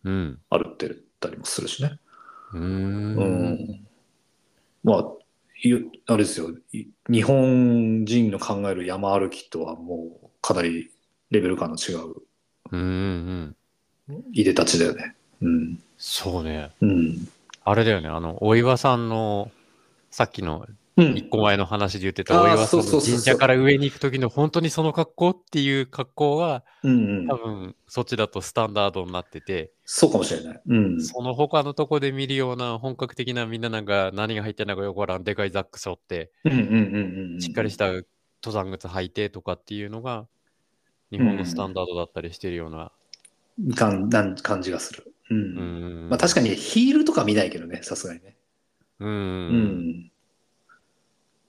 [0.05, 1.99] うん歩ってたりもするしね。
[2.53, 3.87] ううんん。
[4.83, 5.18] まあ、ゆ
[6.07, 6.51] あれですよ。
[6.73, 10.91] い日本人の考える山歩きとはもうかなり
[11.31, 12.15] レベル感の違う
[12.71, 13.57] うん
[14.09, 15.15] うんいでたちだよね。
[15.43, 15.79] うん。
[15.97, 17.29] そうねうん。
[17.65, 19.51] あれだよねあのお岩さんの
[20.11, 27.37] さっきのうん一個前の話で言ってたお岩さんの神社から上に行く時の本当にその格好っていう格好はうんうん多。
[27.37, 30.61] 分そっちだとスタンダードになってて、そうかもしれない。
[30.67, 31.01] うん。
[31.03, 36.33] その他のとこで見るような本格的なみんななんか何が入ってんのかよくわからんでかいザック背負って。
[37.41, 38.05] しっかりした登
[38.53, 40.27] 山靴履いてとかっていうのが
[41.11, 42.93] 日本のスタンダードだったりしてるような。
[43.75, 45.13] かんなん感じがする。
[45.31, 45.35] う。
[45.35, 48.37] うんんまあ確かにヒールとか見ないけどね、さすがにね。
[49.01, 50.11] うんうん。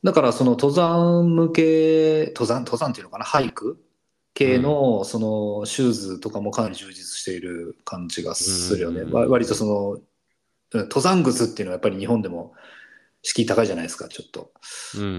[0.03, 3.83] だからその登山向け、登山、登山っていうのかな、ハイク
[4.33, 9.01] 系のそのシューズとかもかなり充実している感じがするよね。
[9.01, 9.11] うん。
[9.11, 10.03] わ割とその、うん
[10.71, 12.53] 登山靴っていうのはやっぱり日本でも
[13.23, 14.51] 敷居高いじゃないですか、ちょっと。
[14.95, 15.17] うんうんうう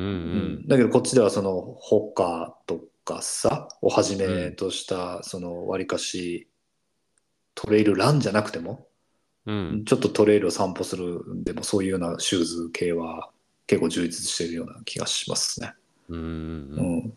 [0.63, 0.69] ん。
[0.69, 6.49] だけどこっちではそのホッカーとかさをはじめとしたそのわりかし
[7.55, 8.87] トレイルランじゃなくても
[9.45, 13.31] ちょっとトレイルを散歩するんでもそういうようなシューズ系は
[13.71, 15.75] 結構充実しているような気がしますね。
[16.09, 17.13] ううんうんん。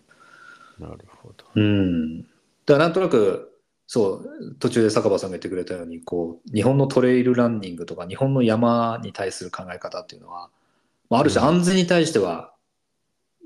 [0.79, 1.45] なるほど。
[1.55, 2.21] うん。
[2.21, 10.51] だからなんとなくそう途中で坂場さんが言ってくれたようにこう日本のトレイルランニングとか日本の山に対する考え方っていうのは、
[11.09, 12.53] まあ、ある種うん安全に対しては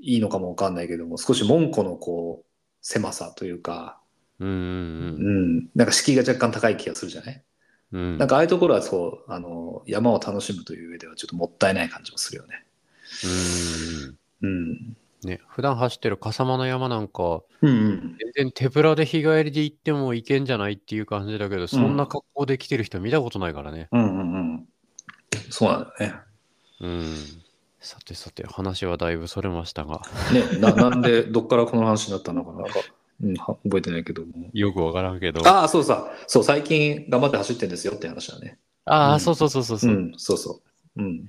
[0.02, 2.46] いいのかもわかんないけども少し門戸のこう
[2.82, 3.98] 狭さというか、
[4.38, 7.42] うんううんん、なんか敷居が若干高い気がするじゃない？
[7.92, 12.66] うんうんなんかああいうところはそうあの山を楽しむという上ではちょっともったいない感じもするよね。
[14.42, 18.16] うんうん、ね、普段走ってる笠間の山なんか、うんうん。
[18.34, 23.88] 全然手ぶらで日帰りで行ってもいけんじゃないっていう感じだけど、そんな格好で来てる人見たことないからね。
[23.90, 24.68] うんうんうん。
[25.50, 26.20] そうなんだよね。
[26.80, 27.14] うん。
[27.80, 32.80] さてさて、話はだいぶそれましたが、ね、ななんで、どっからこの話になったのかななんか、
[33.22, 34.50] うん、は覚えてないけども。
[34.52, 35.46] よくわからんけど。
[35.48, 36.12] ああ、そうさ。
[36.28, 38.58] そう、最近頑張って走ってんですよって話だね。
[38.84, 39.94] ああ、うんそうそうそうそうそうう。
[39.94, 40.60] ん、そうそ
[40.96, 41.02] う。
[41.02, 41.28] うん。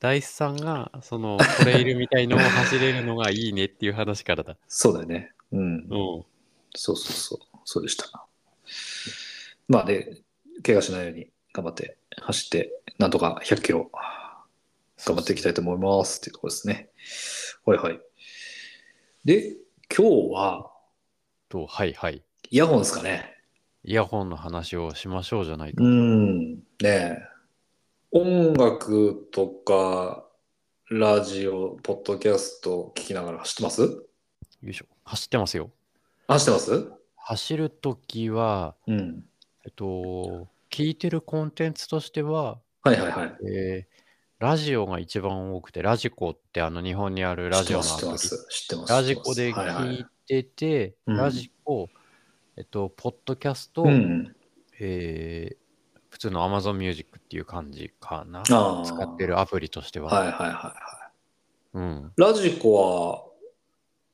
[0.00, 4.56] ダイスさんが、その、トレイルみたいのを走れるのがいいねっていう話からだ。
[4.68, 5.32] そうだよね。
[5.52, 5.60] うん。
[5.60, 5.86] うん。
[5.88, 6.24] そう
[6.74, 7.58] そうそう。
[7.64, 8.26] そうでした。
[9.68, 10.22] まあで、
[10.62, 13.90] 怪我しないように頑張って走って、なんとか100キロ
[15.04, 16.90] 頑張っていきたいと思いますっていうところですね。
[17.64, 18.00] はいはい。
[19.24, 19.56] で、
[19.94, 20.70] 今日は
[21.48, 22.22] と、はいはい。
[22.50, 23.36] イヤホンですかね。
[23.84, 25.82] イヤホンの話をしましょうじゃないか。
[25.82, 26.54] うん。
[26.54, 27.18] ねえ。
[28.18, 30.24] 音楽とか、
[30.88, 33.82] ラジオ、ポッドキャスト聞きながら走ってます？
[33.82, 33.90] よ
[34.62, 34.86] いしょ。
[35.04, 35.70] 走ってますよ。
[36.26, 36.92] 走ってます？
[37.14, 39.24] 走るときは、うん。
[39.66, 43.36] えっと、聞いてるコンテンツとしては、はいはいはい。
[43.54, 43.96] えー
[44.38, 48.28] ラジオが一番多くて、ラジコってあの日本にあるラジオの知ってまアプリ。
[48.28, 48.46] す。
[48.50, 48.92] 知ってます。
[48.92, 51.88] ラジコではいはい聞いてて、うんラジコ、
[52.56, 54.34] えっと、ポッドキャスト、うん。
[54.80, 55.65] えー
[56.16, 58.42] 普通の Amazon Music っていう感じかな。
[58.42, 60.10] 使ってるアプリとしては。
[60.10, 60.74] はいはいはいは
[61.74, 62.12] うん。
[62.16, 62.20] い。
[62.20, 63.28] ラジコ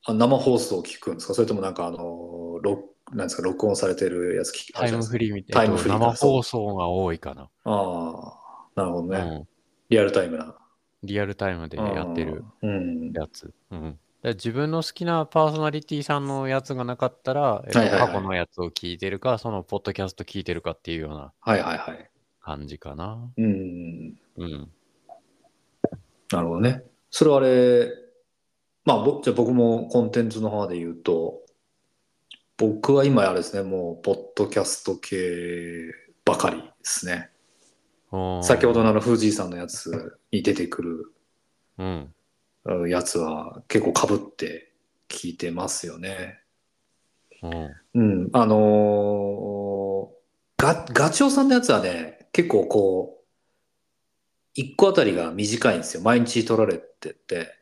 [0.03, 1.33] はあ生放送聞くんですか？
[1.33, 3.41] それともなんかあの、録なんですか？
[3.41, 5.33] 録音されてるやつ聞くタイムフリー。
[5.33, 5.73] みたいな。
[5.73, 7.43] タイムフリーか生放送が多いかな。
[7.43, 9.19] ああ、なるほどね。
[9.19, 9.47] うん。
[9.87, 10.57] リアルタイムな。
[11.03, 13.13] リアルタイムでやってるうん。
[13.13, 13.53] やつ。
[13.71, 13.91] うん。
[13.93, 22.09] で自分の好きなパーソナリティさんのやつがなかったら、えっとはいはいはい過去のやつを聞いてるか、そのポッドキャスト聞いてるかっていうようなはいはいはい。
[22.41, 23.29] 感じかな。
[23.37, 24.15] うん。
[24.37, 24.71] うん。
[26.31, 26.83] なるほどね。
[27.09, 27.89] それはあれ、
[28.85, 31.41] まあ、ぼじゃあ僕もコンテンツの方で言うと、
[32.57, 35.91] 僕は今あれですね、もう、ポッドキャスト系
[36.23, 37.29] ばかりですね。
[38.43, 41.13] 先ほどのあの、藤井さんのやつに出てくる
[41.77, 42.13] うん。
[42.65, 44.71] うんやつは結構被って
[45.09, 46.39] 聞いてますよね。
[47.41, 47.75] うん。
[47.95, 48.29] うん。
[48.33, 49.83] あのー
[50.63, 53.23] ガ、ガチョウさんのやつはね、結構こう、
[54.55, 56.03] 一個あたりが短いんですよ。
[56.03, 57.59] 毎日撮られてて。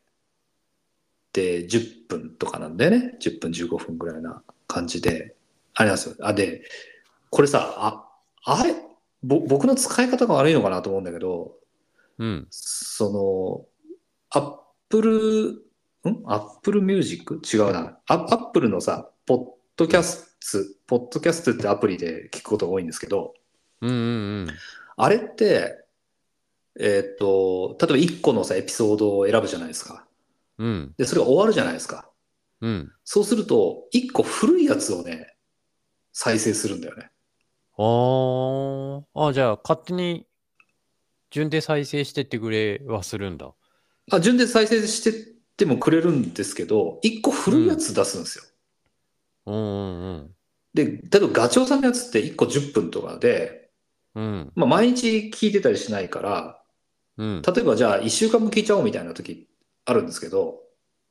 [1.32, 3.16] で、10分とかなんだよね。
[3.18, 5.34] 10分15分ぐらいな感じで。
[5.74, 6.16] あれなんですよ。
[6.20, 6.62] あ、で、
[7.30, 8.08] これさ、あ、
[8.44, 8.76] あれ
[9.24, 11.56] ぼ僕の使い方が悪いのかなと思うんだけど、
[12.18, 12.46] うん。
[12.50, 13.66] そ
[14.30, 14.61] の、アッ
[14.92, 16.22] プル、ん？
[16.26, 17.98] アップルミュージック違うな。
[18.06, 23.32] アアップルのさ、ポッドキャスト、ポッドキャストってアプリで聞くことが多いんですけど、
[23.80, 23.98] うんうんう
[24.44, 24.48] ん。
[24.96, 25.86] あれって、
[26.78, 30.06] えーっと、例えば1個のさ、エピソードを選ぶじゃないですか。
[30.58, 30.94] うん。
[30.98, 32.10] で、それが終わるじゃないですか。
[32.60, 32.92] うん。
[33.04, 35.34] そうすると、1個古いやつをね、
[36.12, 37.10] 再生するんだよね。
[37.78, 40.26] あーあ、じゃあ勝手に
[41.30, 43.54] 順で再生してってくれはするんだ。
[44.10, 45.12] あ、順で再生してっ
[45.56, 48.44] てもくれるんですけど、1個古いやつ出すんですよ。
[49.46, 50.36] うんうん
[50.74, 53.70] で、例えばガチョウさんのやつって1個10分とかで、
[54.14, 54.24] うん。
[54.24, 54.52] うん。
[54.54, 56.62] まあ、毎日聞いてたりしないから、
[57.18, 57.42] うん。
[57.42, 59.48] 例えばじゃあ1週間も聞いちゃおうみたいな時
[59.84, 60.60] あるんですけど、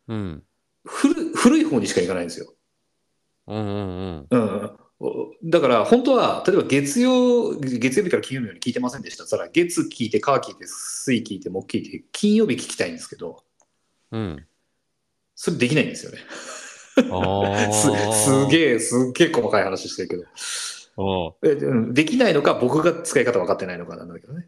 [0.08, 0.44] うん。
[0.86, 2.54] 古古い方にしかいかないんですよ。
[3.48, 4.42] うんうんうん。
[4.42, 4.78] うん。
[5.04, 13.44] おだから本当は、例えば月曜、月曜日から金曜日まで聞いてませんでしたら、月聞いて、火聞いて、水聞いて、木聞いて、金曜日聞きたいんですけど、
[14.12, 14.46] うん。
[15.34, 16.20] それできないんですよね。
[17.74, 21.36] すすげえ、すっげえ細かい話してるけど。
[21.42, 21.56] え。
[21.94, 24.48] できないのか、僕が使い方分かってないのかなんだけどね。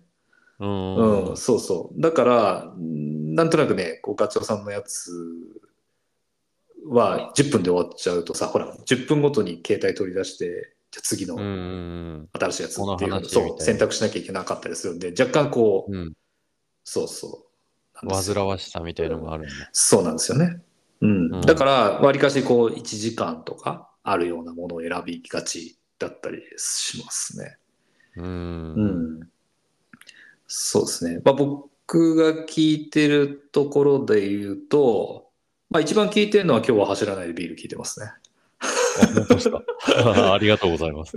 [0.60, 1.38] うん。
[1.38, 2.00] そうそう。
[2.00, 5.10] だから、んなんとなくね、こうガチョウさんのやつ
[6.88, 16.14] は10分で終わっちゃうとさ、ほら、10分ごとに携帯取り出して、じゃあ次の新しいやつっていうのをそう選択しなきゃいけなかったりするんで、若干こう、うん。
[16.84, 18.10] そうそう。
[18.10, 19.70] 煩わしさみたいのがあるんだ。
[19.72, 20.62] そうなんですよね。
[21.02, 21.36] うん。
[21.36, 27.58] うんだから、わりかしこう、1時間とかあるようなものを選びがちだったりしますね。
[28.18, 28.22] う。
[28.22, 29.30] うんん。
[30.48, 31.22] そうですね。
[31.24, 35.23] まあ、僕が聞いてるところで言うと、
[35.74, 38.12] まあ、一番聞いてるのは今日は走らないでビール聞いてますね。
[38.60, 38.68] あ、
[39.16, 39.64] 本当ですか？
[40.32, 41.14] ありがとうございます。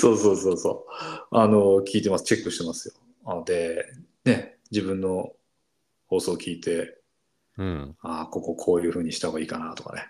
[0.00, 0.86] そうそうそうそ
[1.32, 1.36] う。
[1.36, 2.24] あの、聞いてます。
[2.24, 2.94] チェックしてますよ。
[3.24, 3.84] あので、
[4.24, 5.32] ね、自分の
[6.06, 6.98] 放送を聞いて、
[7.56, 7.96] うん。
[8.00, 10.06] ああ、こここういう風にした方がいいかなとかね。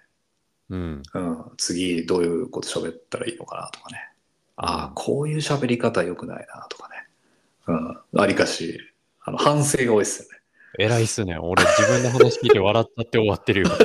[0.69, 1.03] うん。
[1.15, 3.99] うん、次どういうこと喋ったらいいのかなとかね。
[4.57, 6.97] ああうん、こういう喋り方良くないなとかね。
[7.67, 8.79] うん、ありかし、
[9.23, 10.38] あの反省が多いですよね。
[10.79, 11.39] 偉いっすね。
[11.39, 13.69] 俺自分の話聞いて笑っちゃって終わってるよ。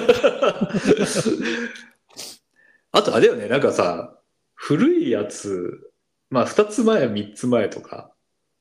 [2.92, 4.20] あとあれよね、なんかさ、
[4.54, 5.92] 古いやつ、
[6.30, 8.14] まあ2つ前、3つ前とか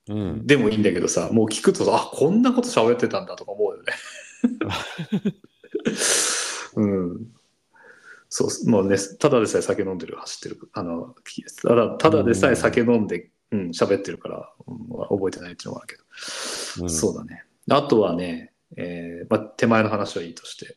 [0.09, 0.47] うん。
[0.47, 3.93] でもいいんだけどさ、もう聞くと、あ、こんなこと喋ってたんだとか思うよね。
[6.75, 7.33] うん。
[8.29, 11.15] そう、もうね、ただでさえ酒飲んでる、走ってる、あの、
[11.63, 17.45] ただただでさえ酒飲んで、うん、喋ってるから、うん覚えてないっていうのもあるけど、うんそうだね。
[17.71, 20.77] あとはね、えーまあ、手前の話はいいとして、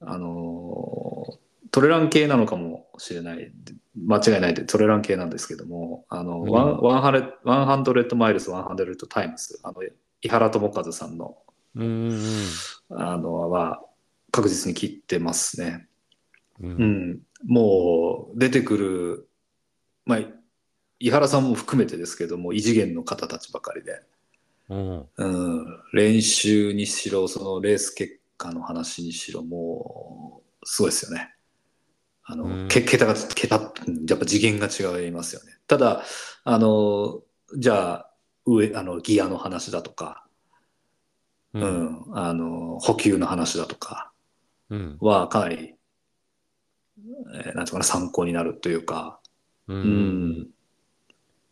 [0.00, 3.50] あのートレラン系なのかもしれない、
[3.96, 9.82] 間違いないでトレラン系なんですけども、あの、うん One one ハレ one hundred miles、one hundred times、あの、
[10.20, 11.38] 井原知一さんの、
[11.74, 12.48] うんうん
[12.90, 13.82] あの、は、
[14.30, 15.88] 確実に切ってますね。
[16.60, 16.70] うん。
[16.70, 16.74] う。
[16.74, 17.20] うんん。
[17.46, 19.28] もう、出てくる、
[20.04, 20.18] まあ、
[20.98, 24.02] 井原さんも含めてですけども、異次元の方たちばかりで、
[24.68, 25.08] うん。
[25.16, 25.24] う
[25.62, 31.34] ん、練習にしろ、そのレース結果の話にしろ、もう、すごいですよね。
[32.24, 35.52] あの、うんけ桁が、桁、うんやっぱ次元が違いますよね。
[35.66, 36.02] ただ、
[36.44, 37.22] あの、
[37.56, 38.10] じゃあ、
[38.46, 40.26] 上、あの、ギアの話だとか、
[41.54, 41.60] う。
[41.60, 44.12] うんん、あの、補給の話だとか
[44.70, 44.96] うん。
[45.00, 45.74] は、かなり、
[47.34, 49.20] えーなんていうかな、参考になるというか、
[49.68, 49.74] う。
[49.74, 50.46] うんん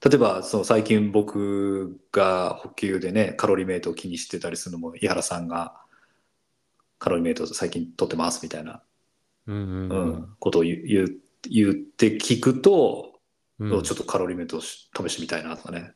[0.02, 5.80] 例えばその最近僕が補給でねカロリーメイトを気にしてたりするのも井原さんが
[6.98, 8.82] カロリーメイト最近取ってますみたいな、
[9.46, 9.56] うん。
[9.56, 10.36] ううんん。
[10.38, 11.08] ことを言う
[11.50, 13.18] 言って聞くと、
[13.58, 13.82] うん。
[13.82, 15.92] ちょっとカロリーメイトをし試してみたいなとかね、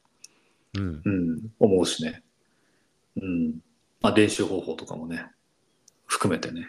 [0.74, 1.02] うん。
[1.04, 2.22] うん、思うしね、
[3.16, 3.54] うん
[4.00, 5.26] まあ、練習方法とかもね
[6.06, 6.68] 含めてね、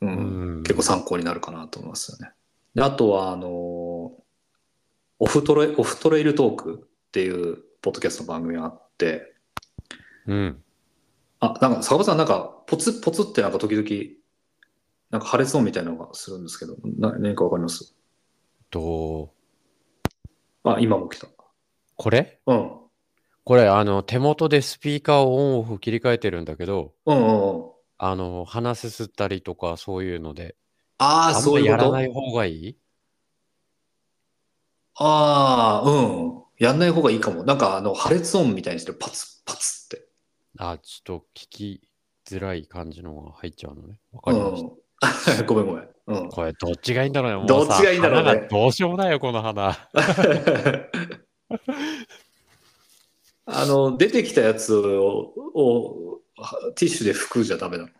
[0.00, 0.08] うん
[0.56, 2.32] うん結構参考になるかなと思いますよね。
[2.74, 3.48] であとはあの
[5.22, 9.36] オフトレオフトレイルトークっていうポッドキャストの番組があって。
[10.26, 10.60] うん。
[11.38, 13.86] あなんか坂本さんなんかポツポツってなんか時々
[15.10, 17.94] なんか破裂音みたいなのがするんですけどな何かわかります？
[18.68, 19.32] と、
[20.64, 21.28] あ今も来た。
[21.94, 22.40] これ？
[22.48, 22.72] うん。
[23.44, 27.70] これ、あの、手元でスピーカーをオンオフ切り替えてるんだけど、うんうんうん。
[27.98, 30.56] あの、鼻すすったりとか、そういうので、
[30.98, 31.84] ああそういうこと？
[31.84, 32.76] やらない方がいい？
[34.96, 40.06] ああうんやんない方がいいかもなんかあの破裂音みたいにしてパツパツって
[40.58, 41.80] あ、ちょっと聞き
[42.26, 43.98] づらい感じのが入っちゃうのね。
[44.12, 45.40] わかりました。
[45.40, 45.88] うん、 ごめんごめん。
[46.06, 47.36] うん、これ、どっちがいいんだろうね。
[47.38, 49.76] もうどっちがいいんだろうねどうしようもないよ、この花。
[53.44, 56.20] あの出てきたやつをを
[56.76, 57.90] ティッシュで拭くじゃダメなの。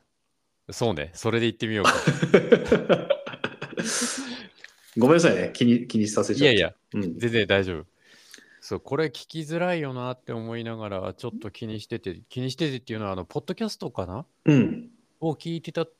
[0.70, 1.10] そうね。
[1.14, 1.92] それで言ってみようか。
[4.98, 6.56] ごめんなさいね気に気にさせちゃって。
[6.56, 7.86] いやいや、うん、全然大丈夫。
[8.60, 14.24] そう、これ聞きづらいよなって思いながら、ちょっと気にしてて、気にしててっていうのは、あの、ポッドキャストかな？
[14.44, 15.92] うん、を聞いてた、ポ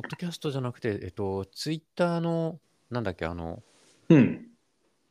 [0.00, 3.62] ッドキャストじゃなくて、えっと、ツイッターの、なんだっけ、あの、
[4.10, 4.48] うん。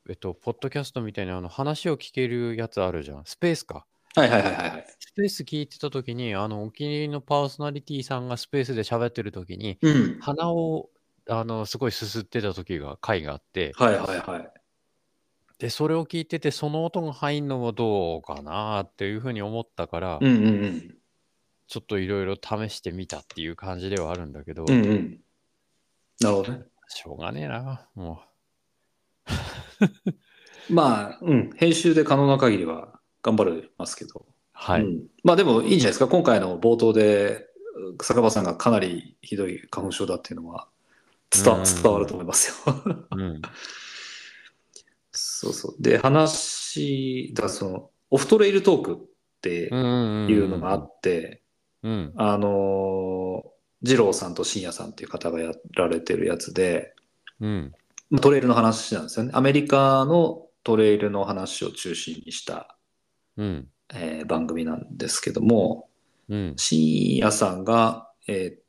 [0.08, 3.24] えっと、ポッドキャストみたいなあの話を聞けるやつあるじゃん。
[3.26, 3.86] スペースか。
[4.16, 4.86] はいはいはいはいはい。
[5.00, 10.20] スペース聞いてたときに、あの、お気に入りのパーソナリティさんがスペースで喋ってるときに、うん。
[10.20, 10.90] 鼻を、
[11.30, 14.50] あの、すごいすすってた時が、回があって、はいはいはい。
[15.60, 20.98] で、それを聞いてて、その音が入んのはどうかなっていうふうに思ったから、うんうんうん。
[21.68, 25.20] ちょっといろいろ試してみたっていう感じではあるんだけど、うんうん。
[26.22, 26.64] なるほどね。
[26.88, 28.22] しょうがねえな、も
[30.70, 34.26] まあ、うん、編集で可能な限りは頑張りますけど。
[34.28, 34.34] う。
[34.54, 34.82] はい。
[34.82, 36.08] うんまあでもいいんじゃないですか？
[36.08, 37.46] 今回の冒頭で、
[38.02, 40.68] 坂場さんがかなりひどい花粉症だっていうのは
[41.32, 42.76] 伝わると思いますよ。
[43.12, 43.42] うん。
[45.12, 45.82] そうそう。
[45.82, 49.08] で、話、だその、オフトレイルトークって。
[49.48, 51.44] いうのがあって、
[51.84, 52.14] うん。
[52.18, 53.50] あのー、
[53.84, 56.96] 二郎さんと深夜さんっていう方がやられてるやつで、
[57.40, 57.74] うん。
[58.22, 59.32] トレイルの話なんですよね。
[59.34, 62.78] アメリカのトレイルの話を中心にした、
[63.38, 63.68] うん。
[63.94, 65.88] えー番組なんですけども、
[66.30, 66.54] うん。
[66.58, 68.62] 深夜さんが、えーっ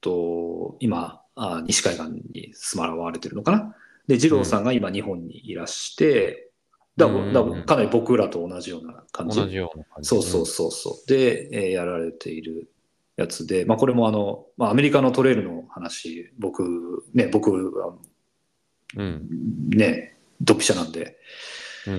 [0.00, 3.74] と、今、あ西海岸に住まわれてるのかな？
[4.06, 6.50] で、二郎さんが今日本にいらして、
[6.98, 9.40] だうんだかなり僕らと同じような感じ。
[9.40, 10.08] 同じような感じ。
[10.08, 11.08] そうそうそうそう。
[11.08, 12.68] で、えーやられている
[13.16, 17.94] やつで、まあこれもあの、まあアメリカのトレイルの話、僕、ね、僕は
[18.96, 19.28] うん。
[19.70, 21.16] ね、ドッピシャなんで、
[21.86, 21.94] うん。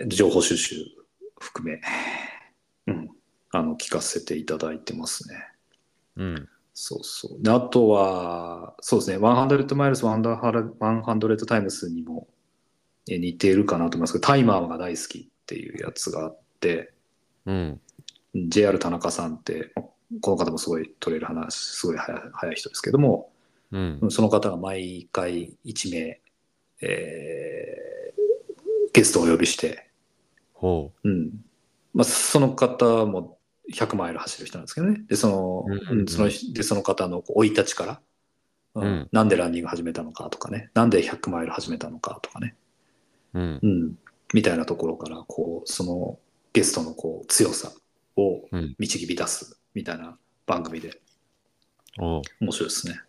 [0.00, 0.76] えー情報収集
[1.38, 1.80] 含め、
[2.86, 3.10] うん、
[3.50, 5.34] あの、聞かせていただいてますね。
[6.16, 6.48] うん。
[6.74, 7.42] そうそう。
[7.42, 12.28] で、あとは、そうですね、100マイルス、100タイムスにも
[13.08, 16.92] えー似ているかなと思いますけど、タイマーが大好きっていうやつがあって、
[17.46, 17.54] うん。
[17.54, 19.72] うん JR 田中さんって、
[20.20, 23.32] この方もすごいトレイル話、すごい早い早い人ですけども、
[23.72, 24.06] うんう。
[24.06, 26.20] んその方が毎回1名、
[26.82, 28.20] えー
[28.92, 29.88] ゲストをお呼びして、
[30.54, 31.44] ほうん
[31.94, 33.38] まあ、その方も
[33.72, 35.02] 100マイル走る人なんですけどね。
[35.08, 38.00] で、その、うんうんそのでその方の生い立ちから、
[38.74, 42.54] うんうんなんでランニング始めたのかとかね、なんで100マイル始めたのかとかね、
[43.34, 43.40] う。
[43.40, 43.66] うんう。
[43.66, 43.98] ん、
[44.32, 46.18] みたいなところから、こう、その
[46.52, 47.72] ゲストのこう強さ
[48.16, 50.16] をうん導き出すみたいな
[50.46, 51.00] 番組で、
[51.98, 53.00] おう面白いですね。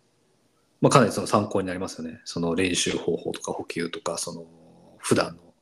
[0.81, 2.19] まあ、かなりその参考になりますよね。
[2.25, 4.45] その練習方法とか補給とか、その
[4.97, 5.53] 普段の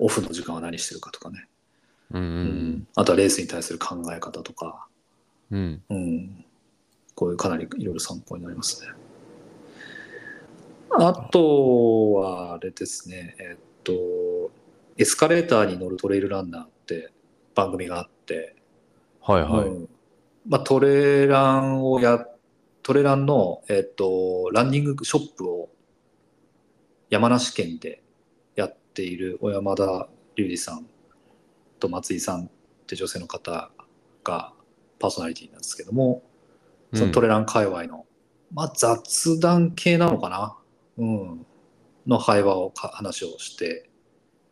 [0.00, 1.46] オフの時間は何してるかとかね。
[2.12, 4.86] うんあとはレースに対する考え方とか、
[5.50, 5.82] うん。
[5.88, 6.44] うん、
[7.14, 8.88] こういうかなりいろいろ参考になりますね。
[10.96, 13.92] あとは、あれですね、えっと、
[14.96, 17.12] エスカレーターに乗るトレイルランナーって
[17.54, 18.54] 番組があって、
[19.20, 19.68] はいはい。
[19.68, 19.88] うん。
[20.46, 22.24] まあ、トレランをや、
[22.82, 25.70] トレランの、えっと、ランニングショップを
[27.10, 28.02] 山梨県で
[28.54, 30.86] やっている小山田隆二さん
[31.78, 32.48] と松井さんっ
[32.86, 33.70] て女性の方
[34.22, 34.52] が
[34.98, 36.22] パーソナリティなんですけども、
[36.94, 38.06] そのトレラン界隈の、
[38.52, 40.56] まあ、雑談系なのかな、
[40.96, 41.46] うん、
[42.06, 43.88] の会話をか話をして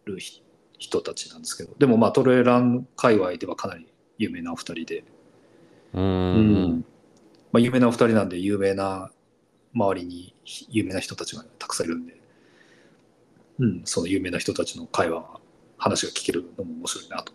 [0.05, 0.43] るひ
[0.79, 1.75] 人たちなんですけど。
[1.79, 3.87] でもまあトレラン界隈ではかなり
[4.19, 5.05] 有名なお二人で、
[5.95, 6.03] うん。
[6.03, 6.85] ううん。
[7.53, 9.11] まあ、有名なお二人なんで有名な
[9.75, 10.35] 周りに
[10.71, 12.21] 有名な人たちがたくさんいるんで、
[13.59, 15.41] うん、その有名な人たちの会話が
[15.83, 17.33] 話が聞けるのも面白いなと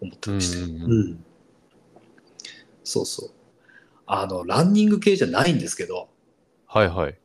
[0.00, 1.24] 思ったりして、うんうんうん
[2.88, 3.30] そうそう
[4.06, 6.08] あのランニング系じゃないんですけど
[6.76, 7.18] はいはい。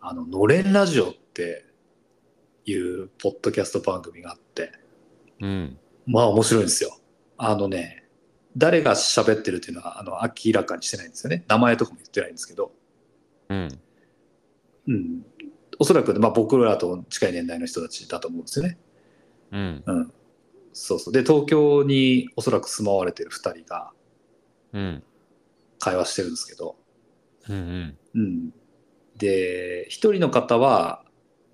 [0.00, 1.64] あの、のれんラジオって
[2.64, 4.70] いうポッドキャスト番組があって、
[5.40, 5.78] うん。
[6.06, 6.96] まあ面白いんですよ。
[7.38, 8.04] あのね、
[8.56, 11.44] 誰が喋ってるっていうのは、あの、明らかにしてないんですよね。
[11.48, 12.72] 名前とかも言ってないんですけど、
[13.48, 13.80] うん。
[14.86, 15.22] うん。
[15.80, 18.78] おそらく、まあ僕らと近い年代の人たちだと思うんですよね。
[19.52, 19.82] うん。
[19.86, 20.12] うん。
[20.72, 21.12] そうそう。
[21.12, 23.92] で、東京におそらく住まわれてる二人が
[24.72, 25.02] うん。
[25.78, 26.76] 会話してるんですけど、
[27.48, 27.98] うん。
[28.14, 28.50] うん。
[29.16, 31.04] で、一人の方は、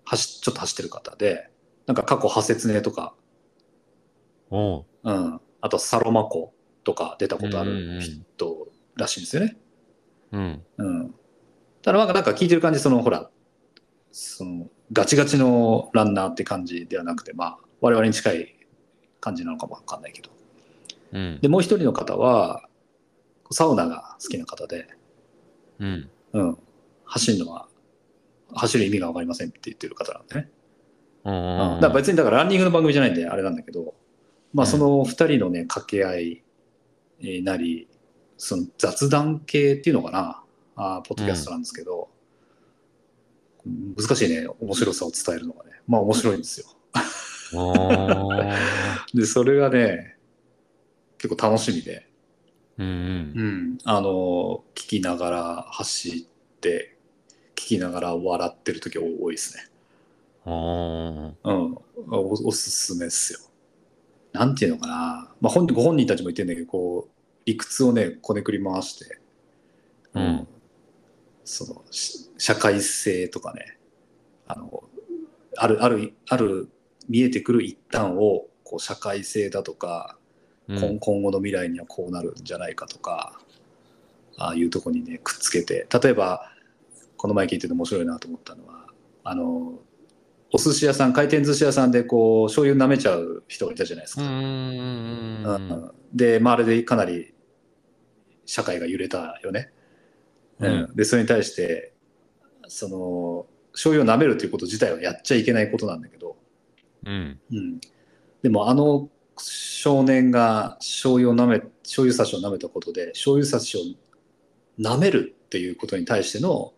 [0.05, 1.51] 走ちょっと走ってる方で、
[1.87, 3.15] なんか過去派説明とか
[4.51, 4.85] おう。
[5.03, 9.57] うん、あとサロマ湖とか出たことある人らしいんですよね。
[10.33, 10.63] うん。
[10.79, 11.15] うん、
[11.83, 13.31] ただなんかなんか聞いてる感じそのほら
[14.13, 18.57] そのガチガチのランナーって感じではなくてまあ我々に近い
[19.21, 20.31] 感じなのかもわかんないけど
[21.13, 21.49] うんで。
[21.49, 22.67] もう一人の方は
[23.51, 24.89] サウナが好きな方で、
[25.79, 26.11] うん。
[26.33, 26.59] うん、
[27.05, 27.69] 走るのは
[28.55, 30.51] 走る意味が分かりませんって言ってる方なんでね。
[31.25, 31.75] うん。
[31.75, 33.95] うん、だから別にだからランニングの番組じゃないんであれなんだけど、
[34.55, 36.43] まあ、うんその2人のね掛け合い
[37.21, 37.87] えーなり
[38.39, 40.43] その雑談系っていうのかな
[40.75, 42.09] あーポッドキャストなんですけど、
[43.97, 46.67] 難しいね面白さを伝えるのがねまあ面白いんですよ。
[49.15, 50.17] でそれがね
[51.19, 52.07] 結構楽しみで、
[52.79, 52.87] うん。
[52.87, 52.91] う
[53.43, 56.97] ん、あの聞きながら走って
[57.55, 59.69] 聞きながら笑ってる時多いですね。
[60.45, 61.33] おー。
[61.45, 61.79] うん、
[62.11, 63.39] おおすすめっすよ。
[64.33, 67.11] なんていうのかな、まあ、本ご本人たちも言ってるんだけどこう
[67.47, 69.19] 理屈をねこねくり回して、
[70.15, 70.49] うん。
[71.45, 73.79] そのし社会性とかね。
[74.47, 74.85] あの
[75.57, 76.69] あるあるある
[77.09, 80.25] 見えてくる一端をこう社会性だとか、うん
[80.67, 83.39] 今今後の未来にはこうなるんじゃないかとか
[84.39, 86.51] ああいうとこにねくっつけて例えば
[87.19, 88.87] この前聞いてて面白いなと思ったのは
[89.25, 89.75] あの
[90.55, 94.23] お寿司屋さん回転寿司屋さんでこう醤油舐めちゃう人がいたじゃないですか。
[94.23, 94.29] うん。
[94.29, 97.35] うんで、まあ、あれでかなり
[98.47, 99.73] 社会が揺れたよね。
[100.61, 101.93] ううんん、でそれに対して
[102.69, 106.37] その醤油を舐めるということ自体はやっちゃいけないことなんだけど、
[107.05, 107.41] うん。
[107.53, 107.81] うん、
[108.43, 113.81] でもあの少年が醤油を舐め醤油差しを舐めたことで醤油差しを
[114.81, 116.73] 舐めるっていうことに対しての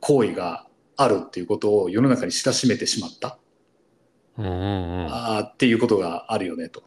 [0.00, 0.66] 行為が
[0.96, 3.38] あるっていうことを世の中に知らしめてしまった、
[4.38, 4.46] うん。
[4.46, 5.06] うん。
[5.10, 6.82] あっていうことがあるよねと。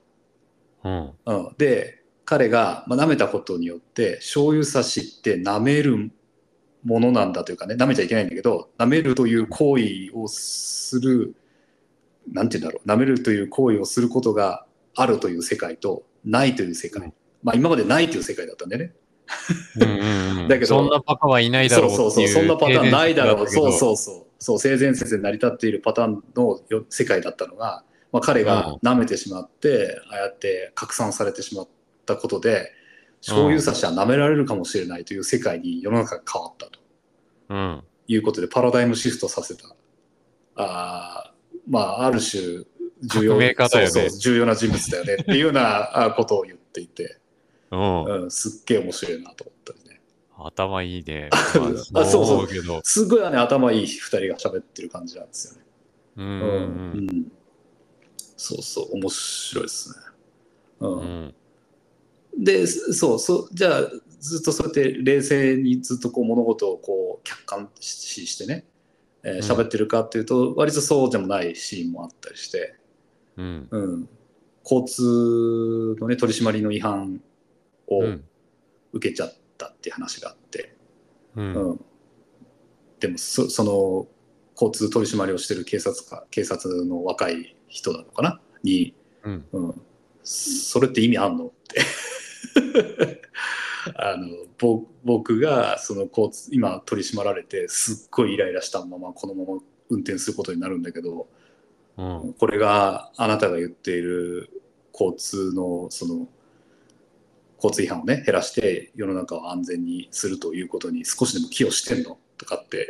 [0.84, 1.12] うん。
[1.26, 6.12] うん、で彼が、まあ、舐めたことによって醤油差しって舐める
[6.84, 11.36] ものなんだというかね舐めちゃいけないんだけど舐めるという行為をする
[12.32, 12.88] なんて言うんだろう。
[12.88, 14.66] 舐めるという行為をすることが
[14.96, 17.14] あるという世界とないという世界、うん。
[17.44, 18.94] まあ今までないという世界だったんでね。
[19.80, 19.86] う
[20.46, 20.48] ん。
[20.48, 20.68] だけど。
[20.68, 23.72] そんなバカはいないだろうっていそうそうそうそんなパターンないだろうそうう。
[23.72, 24.26] そうそう。
[24.40, 31.68] そう性善説で成り立っているパターンのよ世界だったのが、まあ、彼が舐めてしまって、ああやって拡散されてしまっ
[32.02, 32.72] ったことで、
[33.22, 36.80] 醤油差しは舐められるかもしれないという世界に世の中が変わったと。
[37.50, 37.84] うん。
[38.08, 39.76] いうことで、パラダイムシフトさせた。
[40.56, 41.31] あー
[41.68, 42.64] まあ、ある種、
[43.04, 47.18] 重要ねそうそう重要な人物だよねっていうような あことを言っていて、
[47.72, 48.04] うん。
[48.24, 50.02] うん、すっげえ面白いなと思ったりね。
[50.38, 51.30] 頭いいね。
[51.34, 51.38] あ
[52.06, 52.82] そうそう思けど。
[52.84, 55.66] すごいね、頭いい二人が喋ってる感じなんですよね。
[56.18, 56.26] うん。
[56.26, 57.32] ううんん
[58.38, 59.96] そうそう、面白いですね。
[60.82, 61.36] ううんん。
[62.38, 68.66] で、そうそう、じゃあ、ずっとそうやって冷静にずっとこう物事をこう客観視してね、
[69.24, 69.40] えーうん。
[69.40, 72.76] 喋ってるかっていうと、割とそうでもないシーンもあったりして、
[73.38, 73.68] うん。
[73.72, 74.10] うん、
[74.64, 77.22] 交通のね、取り締まりの違反
[77.88, 78.24] をうん。
[78.94, 80.76] 受けちゃったっていう話があって、
[81.38, 81.42] う。
[81.42, 81.72] うん。
[81.76, 81.86] ん
[83.00, 84.08] でもそ、その
[84.54, 88.42] 交通取り締まりをしてる警察か警察の若い人なのかな？
[88.64, 88.94] に、
[89.24, 89.46] うん。
[89.54, 89.82] うん、
[90.24, 91.46] それって意味あんの？
[91.46, 93.21] って
[94.04, 94.28] あの
[94.58, 101.28] ぼ僕がその交通今取り締まられてすっごいイライラしたままこのまま運転することになるんだけど
[101.98, 102.34] うん。
[102.34, 104.50] これがあなたが言っている
[104.92, 106.28] 交通のその
[107.58, 112.18] 交通違反をね減らして世の中を安全にするということに少しでも寄与してんの？
[112.38, 112.88] とかって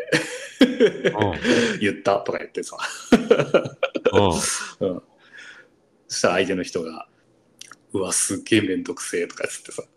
[1.82, 2.78] 言ったとか言ってさ
[4.14, 4.24] うん。
[4.28, 4.30] う
[4.95, 5.01] ん。
[6.07, 7.07] そしたら相手の人が、
[7.93, 9.89] うわ、すっげえめんどくせえとかつってさ、言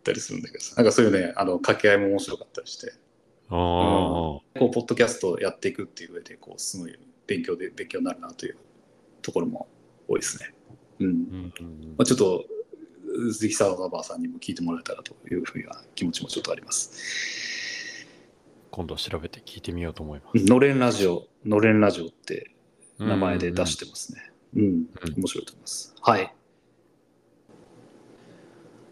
[0.00, 2.92] ったりするんだけどさ、なんかそういうね、あの、掛け合いも面白かったりして、
[3.50, 3.56] うん。
[3.56, 8.56] こう、ポッドキャストやっていくっていう上で、こう、すごい勉強で、勉強になるなという
[9.22, 9.68] ところも
[10.08, 10.54] 多いですね。
[11.00, 11.06] うん。
[11.06, 11.52] うん。
[11.98, 12.44] まあ、ちょっと、
[13.32, 18.06] 関沢バーさんにも聞いてもらえたらというふうな気持ちもちょっとあります。
[18.70, 20.44] 今度調べて聞いてみようと思います。
[20.44, 22.52] のれんラジオ、のれんラジオって
[22.98, 24.30] 名前で出してますね。
[24.54, 25.94] うん、うん面白いと思います。
[26.00, 26.32] はい。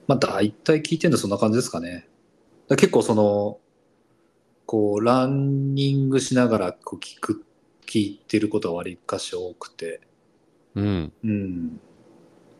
[0.08, 2.08] まあ、大体聞いてるのそんな感じですかね。
[2.66, 3.60] だ結構その、
[4.66, 7.44] こう、ランニングしながらこう聞く、
[7.86, 10.00] 聞いてることは割かし多くて、
[10.74, 11.12] うん。
[11.22, 11.80] うん。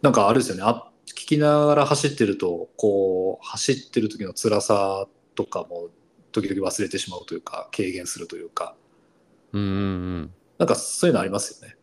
[0.02, 5.88] なんかあれですよね、あ聞きながら走ってると、こう、走ってる時の辛さとかも
[6.32, 8.76] 時々忘れてしまうというか、軽減するというか、
[9.52, 9.62] うん。
[9.62, 10.34] うん。
[10.58, 11.76] なんかそういうのありますよね。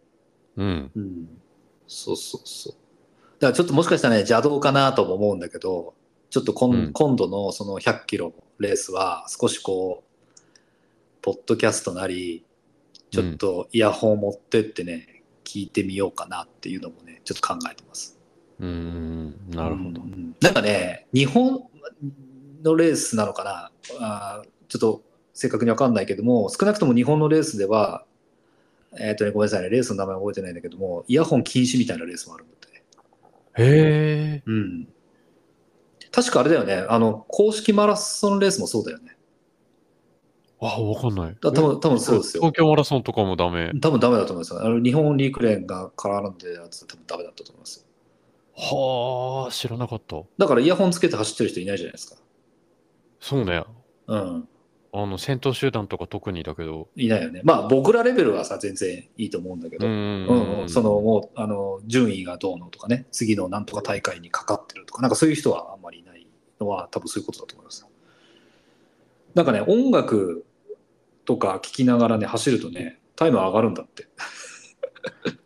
[0.58, 0.92] うん。
[0.96, 1.42] うん、
[1.88, 2.85] そうそうそう。
[3.46, 5.94] だからちょっともしかしたらね、邪道かなとも思うんだけど、
[6.32, 10.42] ちょっと今,、うん今度のその100キロのレースは、少しこう、
[11.22, 12.44] ポッドキャストなり、
[13.12, 18.20] ちょっとイヤホンを持ってってね、聞いてみようかなっていうのもね、ちょっと考えてます。
[18.60, 19.36] うん。
[19.52, 20.06] なるほどう。
[20.06, 21.64] んなんかね、日本
[22.64, 28.06] のレースなのかな、あーちょっと正確にわかんないけども、少なくとも日本のレースでは、
[28.98, 32.75] えっ、とね、ごめんなさいね、レースの名前覚えてないんだけども、イヤホン禁止みたいなレースもあるんだってね。
[33.58, 34.44] へえ。
[34.46, 34.88] うん。
[36.12, 39.18] 確かあれだよね、あの、公式マラソンレースもそうだよね。
[40.62, 41.38] あ、わかんない。
[41.42, 43.72] だ多分多分そうですよ東京マラソンとかもダメ？
[43.82, 44.66] 多分ダメだと思いますよ。
[44.66, 47.86] あの日本陸連が絡んでるやつ多分ダメだったと思いますよ。
[48.58, 50.22] はあ、知らなかった。
[50.38, 52.16] だからイヤホンつけて走ってる人いないじゃないですか。
[53.20, 53.64] そうね。
[54.08, 54.48] うん。
[54.98, 56.88] あの、戦闘集団とか特にだけど。
[56.96, 57.42] いないよね。
[57.44, 66.26] まあ僕らレベルはさ、全然いいと思うんだけど、うんうんうんそのもうあの順位がどうのとかね、次のなんとか大会にかかってるとか、なんかそういう人はあんまりいない
[66.60, 67.86] のは多分そういうことだと思います。
[69.34, 70.46] なんかね、音楽
[71.26, 74.08] とか聴きながらね、走るとね、タイム上がるんだって。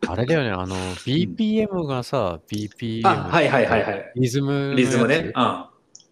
[0.08, 0.76] あれだよね、あの、
[1.06, 3.08] BPM がさ、BPM。
[3.08, 4.12] あ、はいはいはいはい。
[4.16, 5.32] リズムリズムね。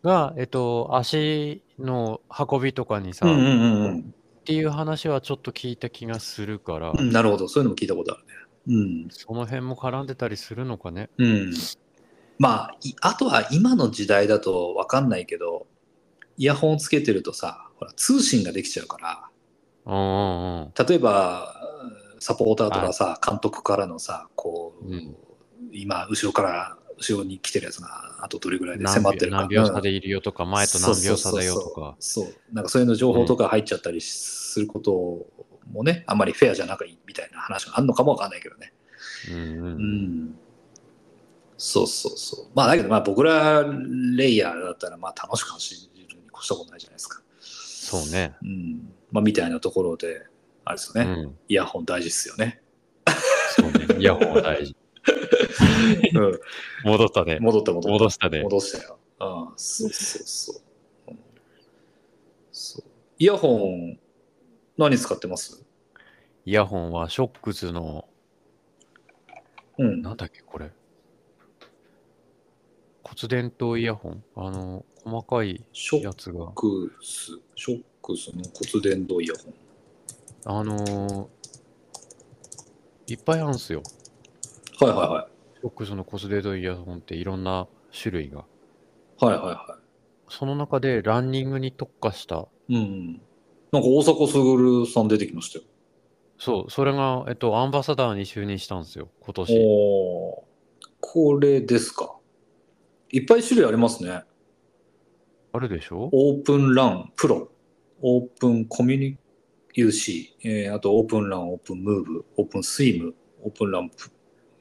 [0.07, 3.33] が、えっと、足の運びとかにさ、うん。
[3.33, 4.13] うんっうんうんうん
[4.47, 7.11] ていう話はちょっと聞いた気がするから、うん。
[7.11, 9.07] なるほど、そういうのも聞いたことあるね。
[9.09, 11.09] その辺も絡んでたりするのかね。
[11.17, 11.25] うん。
[11.25, 11.53] うん。
[12.39, 15.67] まあ、いあとは今の時代だと分かんないけど、
[16.37, 19.29] イヤホンつけてるとさ、ほら通信ができちゃうから、
[19.85, 20.73] うんうんうん。
[20.87, 21.53] 例えば
[22.19, 25.17] サポーターとかさ、監督からのさこう、うん
[25.73, 31.95] 今後ろから後ろに来てるやつがあとどれぐらいで何迫ってるか何秒差でいるよとか、前と何秒差だよとか。
[31.99, 35.27] そうそうそうそうなんかそういうの情報とか入っちゃったりすること
[35.71, 38.73] もね、あんまりフェアじゃなくいみたいな話があるのかもわかんないけどね
[39.31, 39.37] うんう。
[39.37, 40.39] うんん
[41.57, 43.63] そうそうそうまあだけどまあ僕ら
[44.15, 48.35] レイヤーだったらまあ楽しく走るに越したことないじゃないですかそうね。
[48.41, 50.25] うんまあみたいなところで
[50.65, 51.37] あれですよね、うん。
[51.47, 52.61] イヤホン大事っすよね
[53.55, 53.87] そうね。
[53.99, 54.75] イヤホンは大事。
[56.13, 56.39] う ん
[56.83, 57.39] 戻ったね。
[57.39, 57.89] 戻った戻った。
[57.89, 58.41] 戻したね。
[58.43, 58.99] 戻したよ。
[59.19, 61.11] ああ、そうそうそう。
[61.11, 61.19] うん
[62.51, 62.83] そう
[63.19, 63.99] イヤホン、
[64.77, 65.63] 何使ってます？
[66.45, 68.07] イヤホンはショックズの、
[69.79, 70.01] うん。
[70.01, 70.71] なんだっけ、これ。
[73.03, 79.53] 骨伝導イヤホン、あの、細かいショッやつが、クス、ショックスの骨伝導イヤホン。
[80.59, 81.27] あのー
[83.09, 83.81] いっぱいあるんですよ。
[84.79, 88.45] はいはいはショックスの骨伝導イヤホンっていろんな種類が。
[89.21, 89.25] い。
[89.25, 89.79] はいはいは
[90.29, 92.75] その中でランニングに特化した、い。
[92.75, 93.21] うん。
[93.71, 95.65] なんか大迫傑さん出てきましたよ。
[96.37, 99.57] そう、それが、えっと、アンバサダーに就任したんですよ、今年。
[99.59, 100.47] おー
[100.99, 102.15] これですか。
[103.11, 104.23] いっぱい種類ありますね。
[105.53, 106.09] あるでしょ？
[106.11, 107.49] オープンランプロ、
[108.01, 109.17] オープンコミュニ
[109.75, 114.11] UC、えーあとオープンラン、オープンムーブ、オープンスイム、オープンランプ,、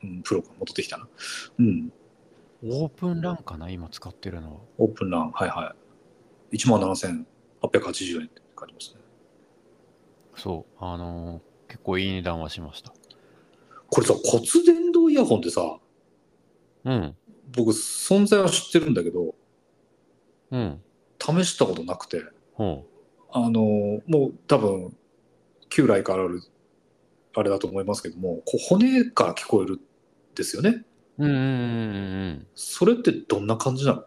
[0.02, 1.08] うん、プロか、戻ってきたな。
[1.58, 1.92] うん。
[2.64, 3.70] オープンランかな？
[3.70, 4.60] 今使ってるのは。
[4.78, 5.74] オープンラン、はいは
[6.52, 6.56] い。
[6.56, 9.00] 17,880円って書いてますね。
[10.36, 12.94] そう、あのー結構いい値段はしました。
[13.88, 15.78] これさ、骨伝導イヤホンってさ、
[16.84, 17.16] うん、
[17.56, 19.34] 僕存在は知ってるんだけど、
[20.52, 20.80] うん、
[21.18, 22.22] 試したことなくて、
[22.54, 22.86] ほ
[23.32, 24.96] あのーもう多分、
[25.68, 26.40] 旧来からある、
[27.36, 29.80] あれだと思いますけども、こう骨から聞こえるん
[30.34, 30.86] ですよね。
[31.18, 31.24] う。
[31.24, 32.46] うん、うん、うん、うん。
[32.54, 34.04] それってどんな感じなの？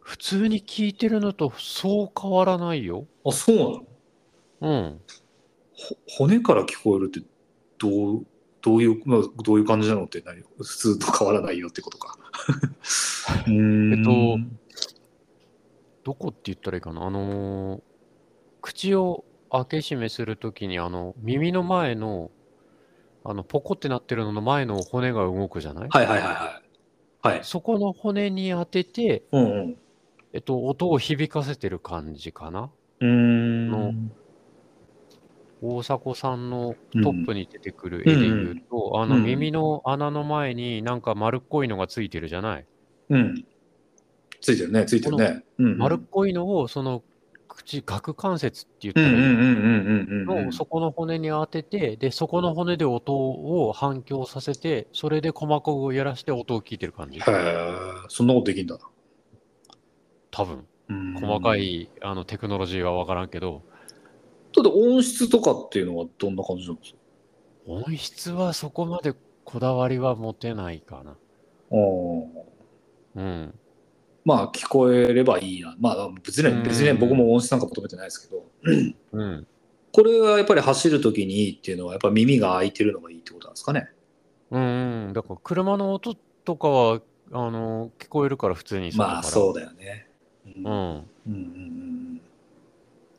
[0.00, 3.06] 普通に聞いてるのとそう変わらないよ。
[3.24, 3.86] あ、そうなの？
[4.60, 5.00] うん。
[5.74, 7.20] ほ骨から聞こえるって
[7.78, 8.26] どう
[8.60, 10.42] どういう、まあ、どういう感じなのって何？
[10.58, 12.18] 普通と変わらないよってことか。
[13.46, 13.50] え
[14.00, 14.38] っと
[16.02, 17.06] どこって言ったらいいかな？
[17.06, 17.82] あのー
[18.60, 22.30] 口を開け閉めするときに、あの、耳の前の、
[23.24, 25.88] あの、ポコってなってるのの前の骨が動くじゃない？
[25.90, 26.62] はいはいはいは
[27.24, 27.34] い。
[27.34, 27.44] はい。
[27.44, 29.76] そこの骨に当てて、うんうん。
[30.32, 32.72] えっと、音を響かせてる感じかな？
[33.00, 33.68] うーん。
[33.70, 33.92] の
[35.60, 42.66] 大迫さんのうんトップに出てくる絵で言うと、あのうん耳の穴の前になんか丸っこいのがついてるじゃない、
[43.10, 43.44] うん。
[44.40, 45.44] ついてるね、ついてるね。
[45.58, 45.78] うんうん。
[45.78, 47.04] 丸っこいのをその
[47.54, 57.18] 口、顎関節って言ったうんらいいそこの骨に当てて、で、そこの骨で音を反響させて、それで鼓膜をやらして音を聞いてる感じ。
[57.18, 57.64] へえ、
[58.08, 58.80] そんなことできんだな。
[60.30, 60.66] 多分。
[60.88, 61.56] うん細か。
[61.56, 63.62] いあのテクノロジーは分からんけど、
[64.54, 66.98] だって音質とかっていうのはどんな感じなんですか？
[67.66, 71.16] 音質はそこまでこだわりは持てないかな。
[73.14, 73.54] うん。
[74.24, 75.74] まあ聞こえればいいな。
[75.80, 78.44] まあ別に別にね、僕も音質なんか求めてないですけど、
[79.12, 79.46] うん。
[79.92, 83.88] これはやっぱり走るときにいいっていうのは、やっぱ耳が開いてるのがいいってことなんですかね。
[84.50, 85.12] うん、うん。
[85.12, 86.14] だから車の音
[86.44, 87.00] とかは、
[87.32, 89.54] あの、聞こえるから普通にまあそうう。
[89.54, 90.06] だよね。
[90.46, 90.72] うんうん。
[91.26, 91.82] うんうん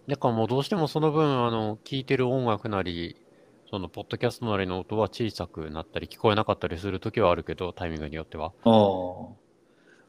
[0.08, 3.16] だからもうどうしてもその分、あの、聴いてる音楽なり、
[3.70, 8.51] その、ポッドキャストなりの音は小さくなったり、聞こえなかったりするときはあるけど、タイミングによっては。
[8.66, 8.74] うん。
[8.74, 8.76] あ
[9.32, 9.42] あ。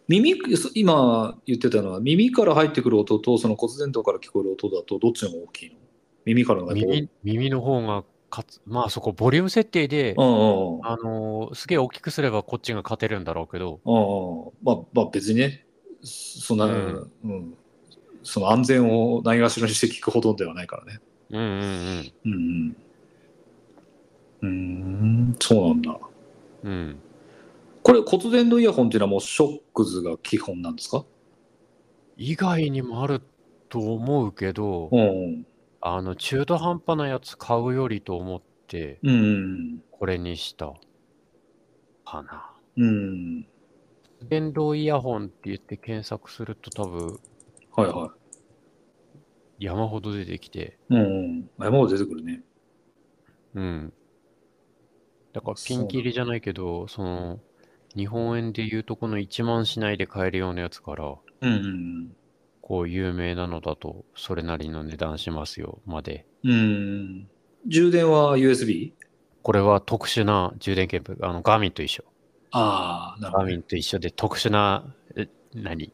[0.09, 0.35] 耳、
[0.75, 5.77] 今言ってたのは、耳から入ってくる音と、その骨伝導から聞こえる音だと、どっちの方が大きいの？
[6.27, 10.87] 耳からの耳、耳の方がかつ、まあそこ、ボリューム設定で、うんうんうん。
[10.87, 15.65] あのーすげえ大きくすればこっちが勝てるんだろうけど、うんうんまあ、まあ別にね、
[16.03, 17.55] そんな、ううんん、
[18.23, 21.01] その安全をないがしろにして聞くほどではないからね。
[21.31, 22.13] うんうんうん。
[22.25, 22.77] うんうん。
[24.43, 25.99] うーん、そうなんだ。
[26.65, 27.01] うん。
[27.85, 31.05] これ骨伝導イヤホンっていうのはもうショックズが基本なんですか？
[32.17, 33.21] 以外にもある
[33.69, 35.47] と思うけど、うん。
[35.83, 39.01] あの、中途半端なやつ買うよりと思って。
[39.91, 40.73] これにした。
[42.07, 42.53] かな。
[42.79, 43.47] うん。
[44.29, 47.19] 電動イヤホンって言って検索すると多分
[47.77, 48.15] はいは
[49.59, 50.95] 山ほど出てきて、い。
[50.95, 51.03] うんう
[51.41, 51.51] ん。
[51.59, 52.43] 山ほど出てくるね。
[53.55, 53.93] うん。
[55.35, 57.41] だからピンキリじゃないけど、その、
[57.97, 62.17] 日本円で言うとこの1万しないで買えるようなやつから、うんうん
[62.67, 66.25] こう有名なのだとそれなりの値段しますよまで。
[66.45, 66.51] うん。
[66.51, 67.29] うん。
[67.67, 68.93] 充電は USB?
[69.43, 72.05] これは特殊な充電ケーブル、あの、ガーミンと一緒。
[72.53, 73.45] ああ、なるほど。
[73.45, 75.93] ガーミンと一緒で特殊な、え何？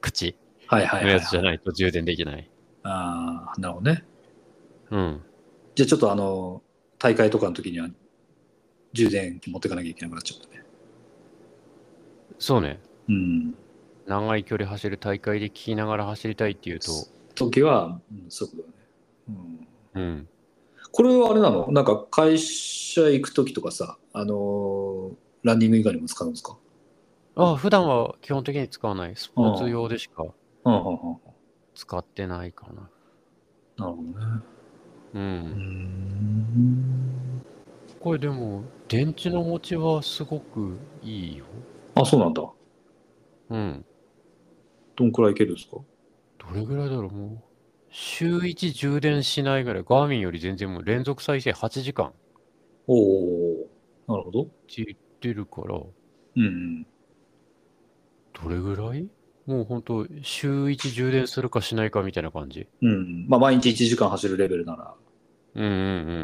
[0.00, 0.36] 口？
[0.68, 1.48] はいはいはい、のやつじゃはい。
[1.48, 2.48] ないと充電できない。
[2.84, 4.04] ああ、なるほどね。
[4.92, 5.22] うん。
[5.74, 6.62] じゃあちょっとあの、
[7.00, 7.88] 大会とかの時には
[8.92, 10.53] 充電器持ってかなきゃいけなくなっちゃうんだね。
[12.44, 12.78] そうね。
[13.08, 13.54] うん。
[14.06, 16.92] 長い距離走る大会で聞きながら走りたいっていうと、
[17.34, 18.84] 時は、うん、そういうことだね。
[19.94, 20.02] うん。
[20.02, 20.28] うん。
[20.92, 21.72] これはあれなの？
[21.72, 26.58] なんか会社行く時とかさ、あのーランニング以外にも使うんですか？
[27.36, 29.16] あ、普段は基本的に使わない。
[29.16, 30.26] スポーツ用でしか。
[31.74, 32.90] 使ってないかな。
[33.86, 34.08] なるほどね。
[35.14, 35.18] う。
[35.18, 35.24] うん
[36.58, 37.42] ん。
[38.00, 41.46] これでも、電池の持ちはすごくいいよ。
[41.94, 42.42] あ、そうなんだ。
[43.50, 43.84] うん。
[44.96, 45.78] どんくらいいけるんですか？
[46.38, 47.38] どれぐらいだろうもう。
[47.90, 49.84] 週1充電しないぐらい。
[49.84, 52.12] ガーミンより全然もう連続再生8時間っ
[52.86, 53.70] おお
[54.08, 54.44] なるほど。
[54.44, 55.78] て言ってるから、う
[56.38, 56.86] んうん。
[58.42, 59.08] どれぐらい？
[59.46, 62.66] もうほんと、週1充電するかしないかみたいな感じ。
[62.80, 63.26] うん。
[63.28, 64.94] まあ、毎日1時間走るレベルなら、
[65.54, 65.68] うんう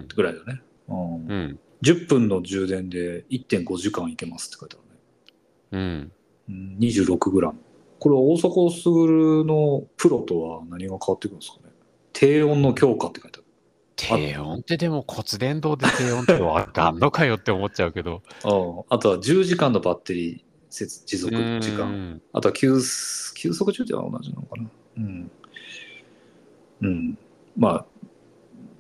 [0.01, 0.63] んぐらいだよね。
[0.89, 1.31] うんうん。
[1.31, 1.61] うん。
[1.83, 4.90] 10分の充電で1.5時間いけますって書いてあるね。
[5.73, 6.13] うん。
[6.49, 7.59] うん、26グラム。
[7.99, 11.73] これは大迫傑のプロとは何が変わってくるんですかね？
[12.13, 13.47] 低温の強化って書いてある。
[13.97, 18.23] 低温ってでも骨伝導で低温ってわかんのかよって思っちゃうけど。
[18.43, 18.49] あ
[18.95, 20.41] あとは10時間のバッテリー
[20.71, 21.85] 接持続時間。
[21.85, 22.81] うんあとは急
[23.35, 24.71] 急速充電は同じなのかな？
[24.97, 25.31] うん。
[26.81, 27.19] うん。
[27.57, 27.87] まあ、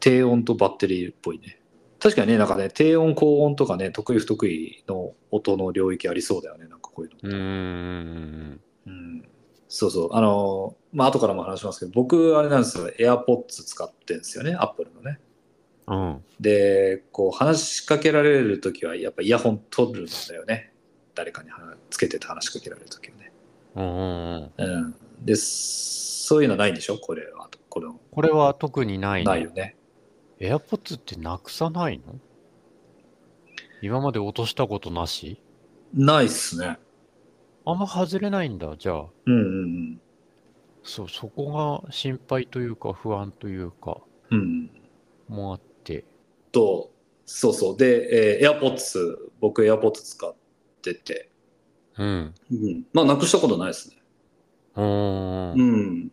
[0.01, 1.61] 低温とバッテリーっぽいね。
[1.99, 7.26] 確かにね、なんかね、低温、高温とかね、得意不得意の音の領域ありそうだよね、なんかこういうのって。
[7.26, 9.28] うんうんうん
[9.72, 10.09] そうそう。
[10.14, 15.20] あの、まあ、後からも話しますけど、僕、あれなんですよ、AirPods 使ってるんですよね、Apple のね。
[15.86, 16.24] うんうん。
[16.40, 20.72] で、こう、話しかけられるときは、やっぱイヤホン取るんだよね。
[21.14, 23.32] 誰かに話つけてて話しかけられるときはね。
[23.76, 24.94] うんうん。
[25.24, 26.98] で、そういうのないんでしょ？
[26.98, 27.48] これは。
[27.68, 29.30] これこれは特にないの？
[29.30, 29.76] ないよね。
[30.40, 32.18] AirPods ってなくさないの？
[33.82, 35.40] 今まで落としたことなし？
[35.94, 36.78] ないっすね。
[37.64, 39.06] あんま外れないんだ、じゃあ。
[39.26, 39.36] うんう
[39.66, 40.00] ん
[40.82, 44.00] そう、そこが心配というか不安というか、
[44.30, 44.38] うん。
[44.38, 44.70] うん。
[45.28, 46.04] もあって。
[46.52, 46.90] と、
[47.26, 47.76] そうそう。
[47.76, 50.34] で、えー AirPods、僕 AirPods 使っ
[50.82, 51.30] てて、
[51.98, 52.34] うん。
[52.50, 52.86] うん。
[52.92, 53.96] まあ、なくしたことないですね。
[54.76, 55.52] うー。
[55.52, 56.12] うんん。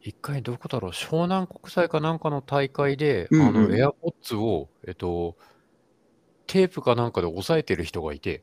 [0.00, 5.36] 一回どこだろう、湘南国際かなんかの大会で、うんうんあの、AirPods を、えっと、
[6.46, 8.42] テープかなんかで押さえてる人がいて、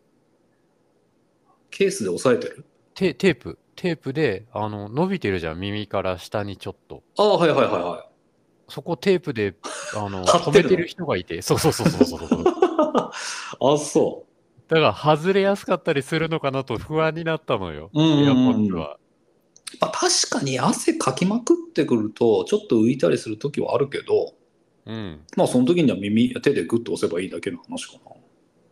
[1.71, 2.65] ケースで押さえてる？
[2.95, 7.03] テテープ、テープで、あの、伸びてるじゃん、耳から下にちょっと。
[7.17, 8.09] ああ、はいはいはいはい。
[8.67, 9.55] そこテープで、
[9.95, 12.43] あ の、止めてる人がいて、そうそうそうそうそうそう。
[13.73, 14.25] あ、そ
[14.67, 17.89] だから外れやすかったりするのかなと不安になったのよ。
[17.93, 18.01] う。
[18.01, 18.97] うんエアポうんは。
[19.79, 24.33] まあ、確かに汗かきまくってくると、ちょっと浮いたりするときはあるけど、
[24.85, 25.21] うん。
[25.35, 27.93] まあその時には耳、手でグッと押せばいいだけの話か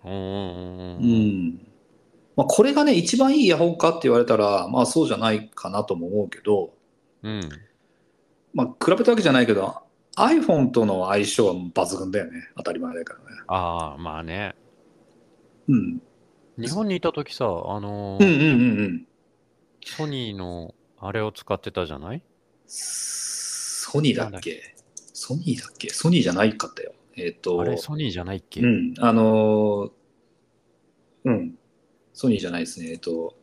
[0.04, 0.10] な。
[0.12, 1.02] うんうんう。
[1.02, 1.68] ん。
[2.38, 6.74] まあこれがね、一番いいイヤホンかって言われたら、まあそうじゃないかなとも思うけど、
[7.24, 7.42] うん。
[8.54, 9.76] まあ比べたわけじゃないけど、
[10.16, 12.50] iPhone との相性は抜群だよね。
[12.56, 13.42] 当たり前だからね。
[13.48, 14.56] ああ、まあね。
[15.68, 16.02] うん。
[16.58, 19.08] 日本にいた時さ、あのーうんうんうんうん。
[19.86, 22.24] ソニーのあれを使ってたじゃない？
[22.66, 24.76] ソニーだっけ？
[25.14, 25.90] ソニーだっけ？
[25.90, 26.94] ソニーじゃないかったよ。
[27.16, 27.78] えっ、と、あれ？
[27.78, 29.92] ソニーじゃないっけ、うん、あのー
[31.26, 31.56] うん、
[32.18, 32.90] ソニーじゃないですね。
[32.90, 33.38] えっと、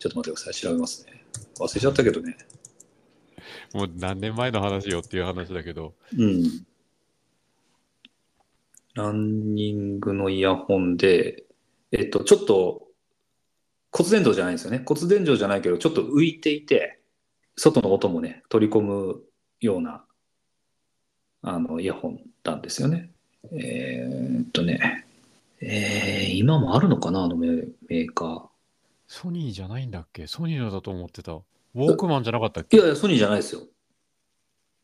[0.00, 1.24] ちょっと待ってください、調べますね。
[1.60, 2.36] 忘れちゃったけどね。
[3.72, 5.94] もう何年前の話よっていう話だけど。
[6.18, 6.66] うん。
[8.94, 11.44] ランニングのイヤホンで、
[11.92, 12.88] えっと、ちょっと
[13.92, 14.82] 骨伝導じゃないんですよね。
[14.84, 16.98] 骨伝導じゃないけど、ちょっと浮いていて、
[17.56, 19.22] 外の音もね、取り込む
[19.60, 20.04] ような、
[21.42, 23.12] あの、イヤホンなんですよね。
[23.52, 25.03] えーっとね、
[25.66, 27.48] えー今もあるのかな、あのメ
[27.88, 28.42] メーカー。
[29.06, 30.26] ソニーじゃないんだっけ？
[30.26, 31.32] ソニーのだと思ってた。
[31.32, 33.62] ウォークマンじゃなかったっいけやいや、ソニーじゃないですよ。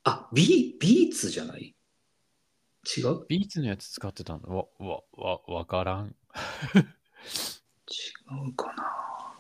[0.05, 1.75] あ、ビビーツじゃない？
[2.97, 3.27] 違う？
[3.29, 4.41] ビーツのやつ使ってたの？
[4.49, 6.15] わ、わ、わ、わからん。
[6.75, 6.81] 違
[8.49, 9.35] うかな。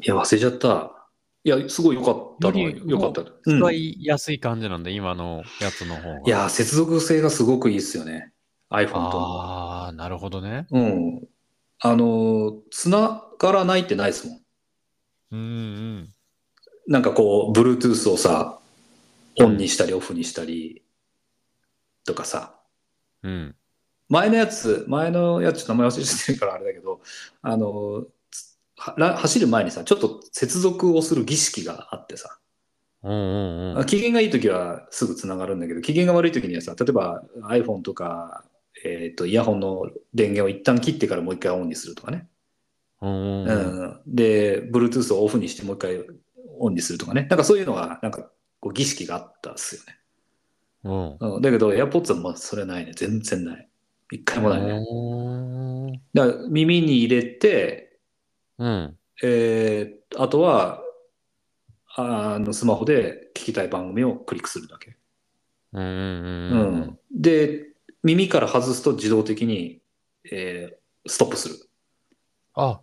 [0.00, 1.08] いや、忘れちゃった。
[1.44, 3.20] いや、すごい良かったのはよかった。
[3.22, 6.20] うん使いやすい感じなんだ、今のやつの方が。
[6.24, 8.32] いや、接続性がすごくいいですよね。
[8.70, 9.42] iPhone との。
[9.42, 10.66] ああ、なるほどね。
[10.70, 11.28] うん。
[11.80, 14.40] あの、繋がらないってないですもん。
[15.32, 16.14] うんうん。
[16.86, 18.58] なんかこう、Bluetooth をさ、
[19.40, 20.82] オンにしたりオフにしたり
[22.04, 22.54] とかさ。
[23.22, 23.56] うん。
[24.08, 27.00] 前のやつ、前のやつ、名前忘れてるからあれだけど、
[27.42, 28.04] あの、
[28.76, 32.38] 走る前にさ、ちょっと接続をする儀式があってさ、
[33.02, 33.86] うんうんうん。
[33.86, 38.44] 機嫌がいい時はすぐつながるんだけど、機嫌が悪い時にはさ、例えば iPhone とか、
[38.84, 42.28] えっとイヤホンの電源を一旦切ってからもう一回オンにするとかね。
[43.00, 46.04] うんで、Bluetooth をオフにしてもう一回
[46.58, 47.26] オンにするとかね。
[47.28, 48.30] なんかそういうのが、なんか
[48.60, 49.98] こう儀式があったっすよね。
[51.20, 51.34] うん。
[51.36, 52.92] うん、だけど AirPods はもうそれないね。
[52.94, 53.68] 全然ない。
[54.10, 54.86] 一回もないね。
[54.90, 55.92] うん。
[56.14, 57.98] だから耳に入れて、
[58.58, 58.96] うん。
[59.22, 60.80] えーあとは、
[61.96, 64.96] あの、スマホで聞きたい番組をクリックするだけ。
[65.72, 65.86] うんう
[66.92, 66.98] ん。
[67.10, 67.73] で、
[68.04, 69.80] 耳から外すと自動的に、
[70.30, 71.56] えーストップする。
[72.54, 72.80] あ、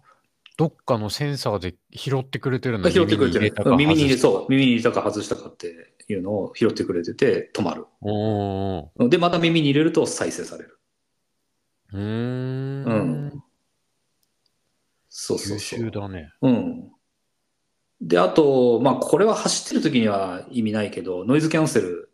[0.58, 3.76] どっかのセンサーで拾ってくれてるんだ拾ってくれてる。
[3.76, 4.34] 耳に入れ、そう。
[4.34, 7.88] そう、耳に入れたか外したかっていうのを拾ってくれてて止まる。
[8.02, 10.80] おーで、また耳に入れると再生される。
[11.94, 12.84] うーん。
[12.84, 12.90] う
[13.38, 13.44] ん
[15.14, 15.80] そうそう優そう。
[15.80, 16.32] 秀だね。
[16.42, 16.92] うん。
[18.00, 22.11] で、あと、まあ、これは走ってる時には意味ないけど、ノイズキャンセルうん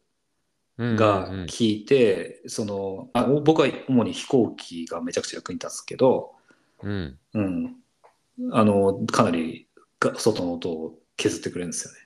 [0.78, 6.36] がうんうん効いて、その、あ僕は主に飛行機がめちゃくちゃ役に立つけど、
[6.84, 7.18] うん。
[7.34, 7.76] うん。
[8.52, 9.68] あの、かなり
[10.00, 12.00] が外の音を削ってくれるんですよね。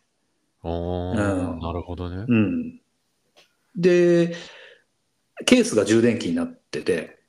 [0.64, 2.26] おうんーなるほどね。
[2.28, 2.82] うん。
[3.76, 4.36] で、
[5.46, 7.20] ケースが充電器になってて、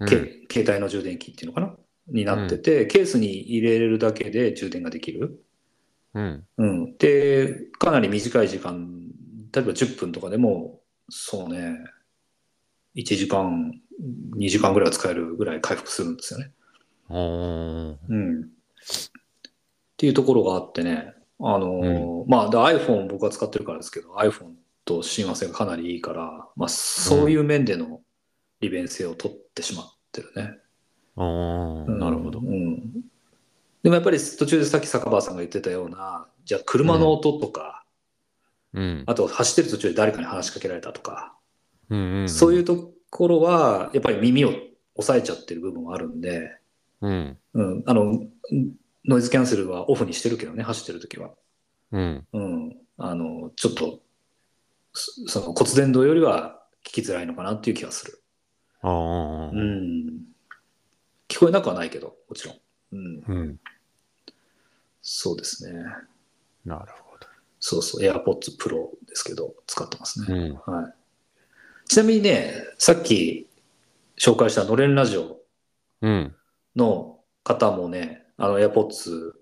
[0.00, 0.16] うんけ
[0.50, 1.76] 携帯の充電器っていうのかな？
[2.08, 5.44] になってて、ケースに入れるだけで充電ができる。
[6.14, 6.44] うん。
[6.56, 6.96] うん。
[6.96, 9.10] で、かなり短い時間、
[9.52, 10.79] 例えば10分とかでも、
[11.10, 11.76] そうね、
[12.96, 13.80] 1時間、
[14.36, 16.52] 2時間ぐらいは使えるぐらい回復するんですよね。
[17.10, 18.40] うん。
[18.42, 18.46] っ
[19.96, 24.52] ていうところがあってね、あのーまあ、で iPhone 僕は使ってるからですけど、iPhone
[24.84, 28.00] と親和性がかなりいいから、まあ、そういう面での
[28.60, 30.58] 利便性を取ってしまってるね。
[31.16, 32.42] おーうんなるほどう。
[32.42, 32.92] ん。
[33.82, 37.79] でもやっぱり途中でさっき坂場さんが言ってたような、じゃあ車の音とか、
[38.74, 39.04] うん。
[39.06, 41.34] あと走ってる途中で誰かに話しかけられたとか、
[41.88, 42.28] うんうん。
[42.28, 44.52] そういうところは、やっぱり耳を
[44.94, 46.56] 押さえちゃってる部分もあるんで、
[47.00, 47.38] うん。
[47.54, 48.20] うん、あの、
[49.04, 51.30] ノイズキャンセルはオフにしてるけどね、走ってる時は。
[51.92, 52.26] うん。
[52.32, 52.76] うん。
[52.98, 54.00] あの、ちょっと、
[54.92, 58.22] そその骨伝導よりは聞きづらいのかなっていう気がする。
[58.82, 59.50] ああ。
[59.50, 60.24] うん。
[61.28, 62.56] 聞こえなくはないけど、もちろん。
[62.92, 63.24] うん。
[63.26, 63.60] うん。
[65.02, 65.84] そうですね。
[66.64, 67.09] なるほ
[67.60, 70.34] そうそう、AirPods Pro ですけど、使ってますど。
[70.34, 70.40] ね。
[70.66, 70.74] うん。
[70.74, 70.94] はい。
[71.86, 73.46] ちなみにね、さっき
[74.18, 75.38] 紹介したのれんラジオ
[76.00, 76.34] うん。
[76.74, 79.32] の方もね、あの AirPods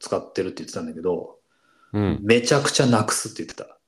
[0.00, 1.38] 使ってるって言ってたんだけど、
[1.92, 2.18] うん。
[2.22, 3.78] めちゃくちゃなくすって言ってた。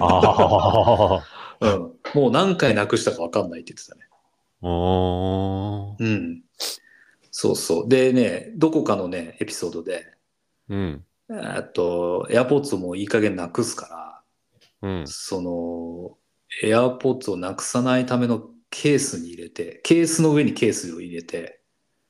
[0.00, 1.24] ああ。
[1.60, 1.70] うん。
[2.14, 4.08] もう何回なくしたか分かんないって言ってたね。
[5.98, 6.42] うん。
[7.32, 7.88] そうそう。
[7.88, 10.06] でね、どこかのね、エピソードで、
[10.68, 11.04] うん。
[11.30, 14.22] えっと、AirPods をもういい加減なくすか
[14.82, 15.06] ら、うん。
[15.06, 16.16] その、
[16.62, 21.60] AirPods をなくさないためのケースに入れて、ケースの上にケースを入れて、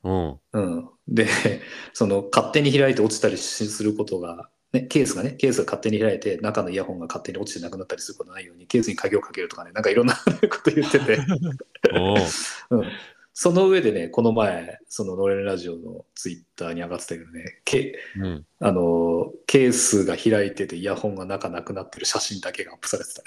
[0.03, 0.39] うん。
[0.53, 0.89] うん。
[1.07, 1.27] で、
[1.93, 10.21] その、勝手に開いて落ちたりしすることが、ね、ケースがね、ケースが勝手に開いて、中のイヤホンが勝手に落ちてなくなったりすることないように、ケースに鍵をかけるとかね、なんかいろんなこ
[10.63, 11.19] と言ってて、
[12.69, 12.83] うん。
[13.41, 18.45] その上でね、この前、そのノレンラジオのツイッターに上がってたけどね、ケうん。
[18.59, 23.21] あの、ケースが開いててイヤホンが中なくなってる写真だけがアップされてた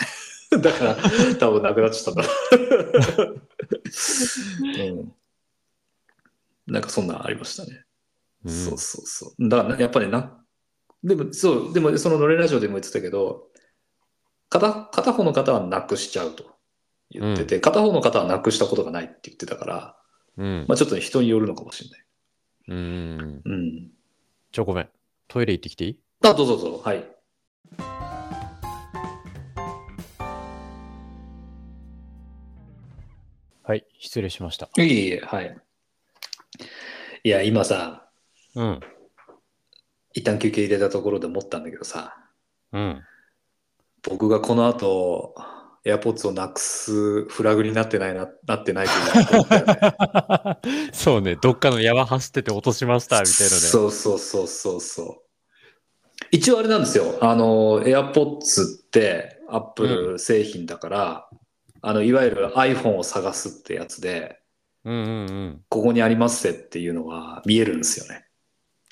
[0.54, 0.60] ね。
[0.62, 0.98] だから、
[1.36, 2.28] 多分なくなっちゃったんだ。
[4.84, 5.14] うん。
[6.66, 7.86] なんかそんなんありましたね。
[8.44, 9.48] うんそうそうそう。
[9.48, 10.44] だから、やっぱりな、
[11.02, 13.48] でも、そう、でも、そのノレラジオでも言ってたけど、
[14.50, 16.54] 片片方の方はなくしちゃうと
[17.10, 19.96] 言ってて、片方の方はなくしたことがないって言ってたから、
[20.38, 20.64] うん。
[20.68, 22.04] まあちょっと人によるのかもしれない。
[22.68, 23.42] うん。
[23.44, 23.90] うん。
[24.50, 24.88] ちょ、ごめん。
[25.28, 25.98] トイレ行ってきていい？
[26.22, 26.82] あ、どうぞどうぞ。
[26.84, 27.04] はい。
[33.64, 33.86] はい。
[33.98, 34.68] 失礼しました。
[34.76, 35.56] いえいえ、はい。
[37.24, 38.08] いや、今さ、
[38.54, 38.80] うん。
[40.14, 42.16] 一旦休憩入れたところで思ったんだけどさ、
[42.72, 43.02] うん。
[44.02, 45.34] 僕がこの後、
[45.84, 48.92] AirPods をなくすフラグになってないな、 なってないと
[50.92, 51.36] そうね。
[51.40, 53.60] どっかの山走ってて落としました、みたいなね。
[53.60, 55.22] そうそうそうそうそう。
[56.30, 57.18] 一応あれなんですよ。
[57.20, 61.28] あの、AirPods って Apple 製品だから、
[61.82, 64.38] あの、いわゆる iPhone を探すってやつで、
[64.84, 65.64] うんうんうん。
[65.68, 68.24] ここにありますってっていうのが見えるんですよね。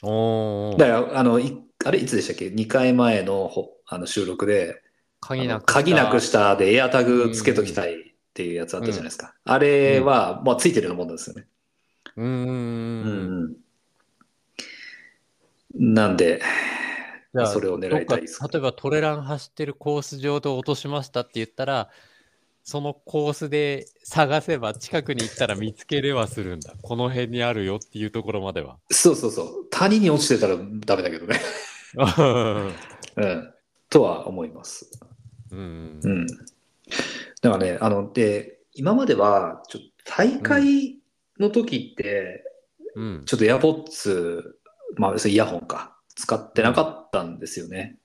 [0.03, 4.83] おーだから、あの、いあれいつでしたっけ ?2 回前のほあの収録で、
[5.21, 5.73] 鍵なくした。
[5.75, 7.97] 鍵なくしたでエアタグつけときたいっ
[8.35, 9.35] ていうやつあったじゃないですか。
[9.45, 11.47] あれは、まあ、ついてるようなもんですよね。
[12.17, 12.27] うん
[15.77, 15.93] うん。
[15.95, 16.43] なんで、
[17.53, 18.49] それを狙いたいですか？
[18.49, 21.89] 例えばトレラン走ってるコース上で落としましたって言ったら、
[22.65, 26.75] そのコースで探せば近くに行ったら見つけれはするんだ。
[26.83, 28.79] この辺にあるよっていうところまでは。
[28.91, 29.47] そうそうそう。
[29.71, 31.41] 谷に落ちてたらダメだけどね。
[31.97, 33.55] う んうん。
[33.89, 34.91] とは思います。
[35.53, 36.27] うんうん。
[36.27, 40.99] だからね、あの、で、今までは、ちょ大会
[41.39, 42.45] の時って、
[42.97, 44.43] うんちょっと AirPods、
[44.97, 47.99] まあ、要するにイヤホンか、使ってなかったんですよね。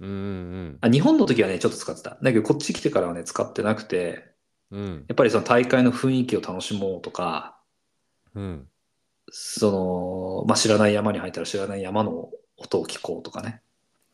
[0.00, 2.18] うんうんあ日本の時はね、ちょっと使ってた。
[2.20, 4.32] だけど、こっち来てからはね、使ってなくて、
[4.70, 7.58] うんやっぱりその大会の雰囲気を楽しもうとか、
[8.34, 8.68] うん
[9.30, 13.62] その、まあ、知らない山に入ったら知らない山の音を聞こうとかね。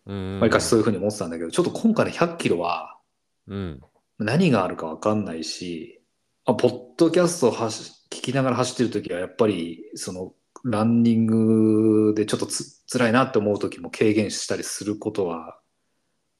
[0.08, 0.40] うん。
[0.40, 2.98] わりかしそういうふうに思ってたんだけど、ちょっと今回の100キロは
[3.46, 3.80] うん。
[4.18, 6.02] 何があるかわかんないし、
[6.44, 10.32] あポッドキャストを走聞きながら走ってる時はやっぱりその
[10.64, 15.60] ランニングでちょっとつ辛いなって思う時も軽減したりすることは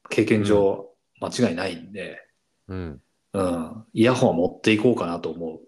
[0.08, 0.88] 経験上
[1.20, 2.20] 間違いないんで、
[2.68, 3.00] うん。
[3.34, 5.60] うん、イヤホンは持っていこうかなと思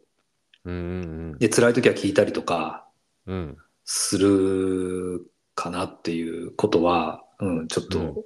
[0.65, 0.71] う。
[0.71, 0.75] うん。
[0.75, 1.39] うん。
[1.39, 2.87] で、辛い時は聞いたりとか
[3.27, 3.57] うん。
[3.85, 8.25] するかなっていうことは、うん、ちょっうんと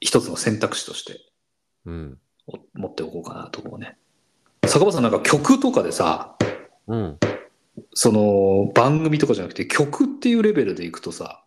[0.00, 1.20] 一つの選択肢として
[1.86, 2.18] うん。
[2.46, 3.96] お持っておこうかなと思うね。
[4.66, 6.36] 坂場さんなんか曲とかでさ、
[6.86, 7.18] うん。
[7.94, 11.42] その番組とかじゃなくて曲っていうレベルでいくとさ、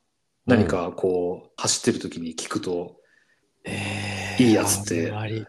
[0.45, 2.97] 何かこう走ってる時に聞くと
[3.63, 5.45] えいいやつってあんまり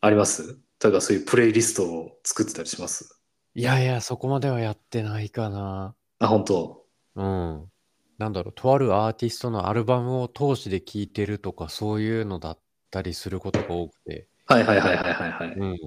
[0.00, 0.58] あります？
[0.82, 3.20] 例えばそういうプレイリストを作ってたりします？
[3.54, 5.94] いやいや、そこまではやってないかな。
[6.18, 6.84] あ、本当？
[7.16, 7.70] うん。
[8.18, 12.58] なんだろう、とあるアーティストのアルバムを通しで聴いてるとか、そういうのだっ
[12.90, 14.26] たりすることが多くて。
[14.46, 15.48] はいはいはいはいはいはい。
[15.48, 15.78] いうん。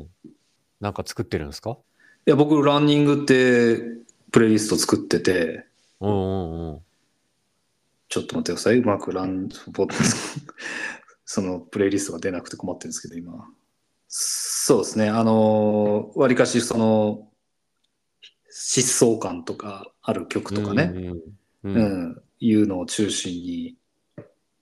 [0.80, 1.78] なんか作ってるんですか？
[2.26, 3.82] や、僕ランニングって
[4.32, 5.66] プレイリスト作ってて、
[6.02, 6.80] うんうんうん。
[8.10, 8.78] ちょっと待ってください。
[8.80, 9.88] うまくラン、ボ
[11.26, 13.48] そのプレイリストが出なくて困ってるんですけど、今。
[14.10, 15.10] そうですね。
[15.10, 17.30] あの、わりかしその、
[18.52, 21.22] 疾走感とかある曲とかね、うんうん
[21.74, 22.04] ううん。
[22.12, 23.76] ん、いうのを中心に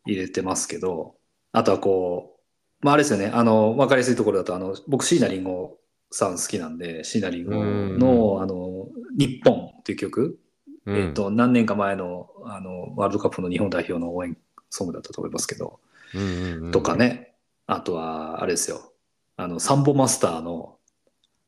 [0.06, 1.16] 入れてますけど、
[1.52, 2.38] あとはこ
[2.82, 5.70] う、まああれですよね、あの、わかりやすいところだと、あの、僕椎名林檎
[6.12, 8.88] さん好きなんで、椎名林檎の、あの、
[9.18, 10.40] 日本っていう曲、
[10.86, 10.96] うん。
[10.96, 14.38] えっと、何年か前のあのワールドカップの日本代表の応援
[14.70, 15.80] ソングだったと思いますけど、
[16.14, 16.24] うんう
[16.62, 16.72] んうん。
[16.72, 16.96] とか。
[16.96, 17.34] ね、
[17.66, 18.94] あとは、あれですよ、
[19.38, 20.78] あの、サンボマスターの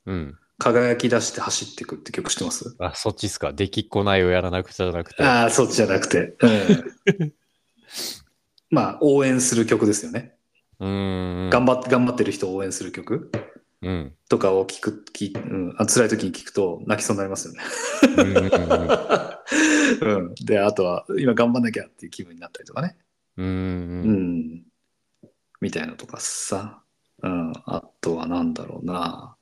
[0.05, 0.37] うん。
[0.59, 2.75] 輝き出して走っていくって曲知ってます？
[2.79, 3.53] あ、そっちっすか。
[3.53, 5.23] できっこないをやらなくちゃじゃなくて。
[5.23, 6.47] ああ、そっちじゃなくて、う
[7.23, 7.33] ん。
[8.71, 10.35] まあ、応援する曲ですよね。
[10.79, 11.49] うん。
[11.51, 13.31] 頑張って、頑張ってる人を応援する曲
[13.83, 14.15] うん。
[14.27, 17.63] とかを聞く、聞うん、あ辛い時に聞くと泣きそうになりますよね。
[20.01, 20.33] うん。
[20.33, 22.97] で、あとは、今頑張んなきゃっていう気分になったりとかね。
[23.37, 24.63] うんううんん。
[25.61, 26.81] みたいなとかさ。
[27.21, 27.53] うん。
[27.65, 29.36] あとはなんだろうな。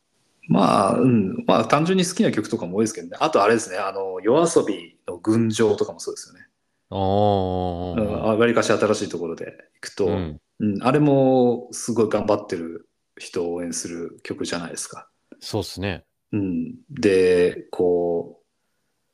[0.47, 1.43] まあ、うん。
[1.47, 3.17] まあ、単純に好きな曲とかも多いですけどね。
[3.19, 3.77] あとあれですね。
[3.77, 6.47] あの、夜遊びの群青とかもそうですよね。
[6.91, 8.07] おうん。
[8.07, 10.83] ーわりかし新しいところで行くと、ううんん。
[10.83, 12.87] あれもすごい頑張ってる
[13.17, 15.09] 人を応援する曲じゃないですか。
[15.39, 16.05] そうっすね。
[16.31, 16.75] うん。
[16.89, 18.45] で、こう、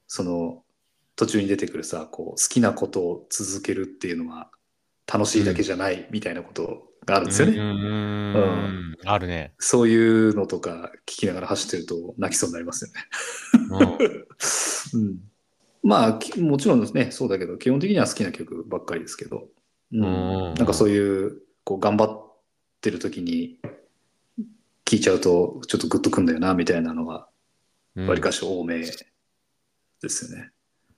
[0.07, 0.63] その、
[1.15, 4.51] 途中に出てくるさ、こう、好きなことを続けるっていうのは
[5.11, 7.57] 楽しいだけじゃないみたいなことがあるんですよね。
[7.57, 8.95] うん。
[9.05, 9.53] あるね。
[9.59, 13.97] そういうのとか聞きながら走ってると泣きそうになりますよね。
[14.93, 15.19] うん うん、
[15.83, 19.47] まあきもちろんですねそうだけど基本的には好きな曲ばっかりですけど、
[19.93, 22.31] うんうんなんかそういうこう頑張っ
[22.81, 23.59] てる時に
[24.85, 27.27] 聞いちゃうとちょっとグッとくんだよなみたいなのが
[27.95, 28.79] うんわりかし多め
[30.01, 30.51] ですよね。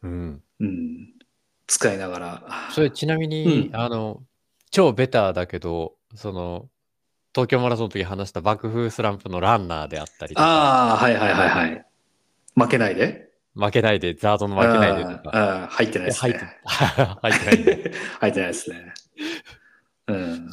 [0.03, 0.43] うん。
[0.59, 1.13] うん、
[1.67, 2.69] 使いながら。
[2.71, 4.23] それちなみに、うんあの、
[4.73, 6.67] 超ベターだけど、その、
[7.33, 11.85] 東京マラソンの時話した爆風スランプのランナーであったりとか、ああはいはいはいはい。
[12.55, 13.29] 負けないで。
[13.55, 15.67] 負けないで、ザードの負けないでとか。
[15.69, 17.91] 入ってないですね。、 入ってないんで。
[18.19, 18.93] 入ってないですね。
[20.07, 20.51] うん。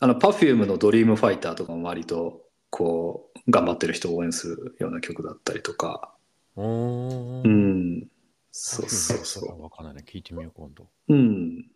[0.00, 6.12] あの、Perfume のドリームファイターとかも割と、こう、頑張ってる人を応援するような曲だったりとか。
[6.56, 7.42] うー。
[7.42, 8.08] うんん。
[8.52, 10.04] そうそうそわかんないね。
[10.06, 10.88] 聞いてみよう、今度。
[11.08, 11.14] う。
[11.14, 11.75] うん。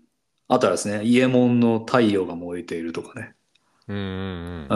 [0.53, 3.35] あとはですね、イエモンの太陽が燃えているとかね。
[3.87, 4.69] うんうんうん。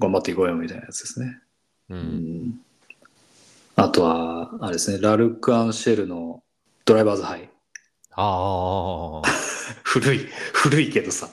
[0.00, 1.38] 頑張っていこうよみたいなやつですね。
[1.88, 1.98] うん。
[1.98, 2.00] う。
[2.00, 2.06] うん
[2.48, 2.60] ん。
[3.76, 6.42] あとは、あれですね、ラルク・アンシェルの
[6.84, 7.48] ドライバーズハイ。
[8.10, 9.28] ああ。
[9.84, 10.18] 古い、
[10.52, 11.28] 古いけどさ。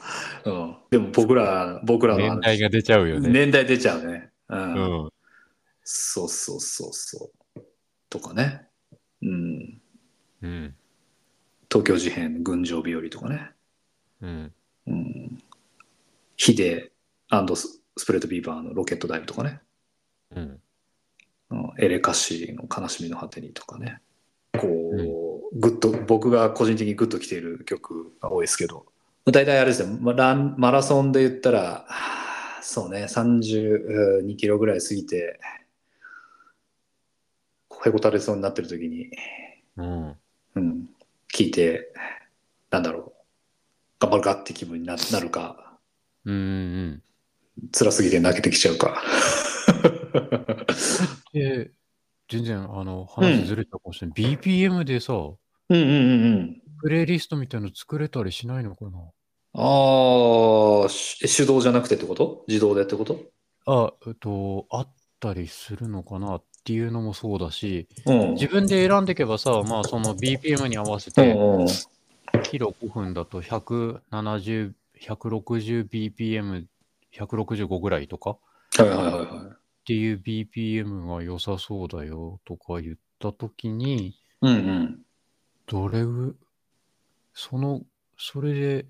[0.45, 0.75] うん。
[0.91, 3.29] でも僕ら、僕らの年代が出ちゃうよね。
[3.29, 4.29] 年代出ちゃうね。
[4.49, 5.03] うん。
[5.03, 5.09] うん。
[5.83, 7.61] そうそうそうそう。
[8.11, 8.67] とかね。
[9.23, 9.81] うん。
[10.43, 10.75] うん。
[11.69, 13.51] 東京事変、群青日和とかね。
[14.21, 14.53] うん。
[14.87, 15.43] うん。
[16.35, 16.91] ヒデ
[17.55, 19.59] ススプレッドビーバーのロケットダイブとかね。
[20.35, 20.59] うん。
[21.49, 24.01] うんエレカシの悲しみの果てにとかね。
[24.57, 28.85] こう、グッと、僕が個人的にグッときている曲が多いですけど、
[29.25, 32.27] 大体あれですね、まランマラソンで言ったら、はあ
[32.67, 35.39] そうね、32キロぐらい過ぎて、
[37.85, 39.09] へこたれそうになってる時に、
[39.77, 40.15] うん。
[40.55, 40.89] うん、
[41.33, 41.93] 聞いて、
[42.69, 43.13] なんだろう、
[43.99, 45.79] 頑張るかって気分にななるか、
[46.25, 47.03] うんうん。
[47.71, 49.01] 辛すぎて泣けてきちゃうか。
[51.33, 51.71] で、
[52.29, 54.37] 全然あの話ずれたかもしれない。
[54.37, 55.37] BPM でさ、うん
[55.69, 55.89] うんうんう
[56.39, 56.61] ん。
[56.79, 58.91] プレイリストみたいの作れたりしないのかな？
[59.53, 62.43] ああ、し手動じゃなくてってこと？
[62.47, 63.19] 自動でってこと？
[63.65, 66.39] あ、えっと、あったりするのかな？
[66.67, 68.33] っていうのもそうだし、うん。
[68.33, 71.33] 自分で選んでいけばさ、まあその BPM に合わせうて。
[72.43, 76.65] キロ5分だと170、160bpm、
[77.13, 78.39] 165ぐらいとかは
[78.79, 79.47] いはいはいはい。
[79.47, 84.99] っていう BPM が良さそうだよとか言ったときに、うんうん。
[85.67, 86.35] どれぐ、
[87.33, 87.81] その、
[88.17, 88.85] それで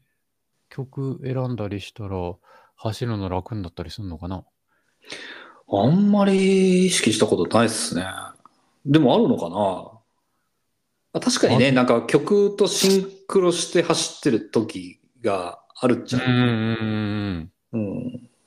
[0.70, 2.34] 曲選んだりしたら
[2.76, 4.44] 走るの楽になったりするのかな？
[5.70, 8.06] あんまり意識したことないっすね。
[8.86, 9.92] でもあるのかな？
[11.14, 17.78] あ確かにね、なんか曲とシンクロして走ってる時があるっちゃうんうんうんう。
[17.78, 17.82] うん。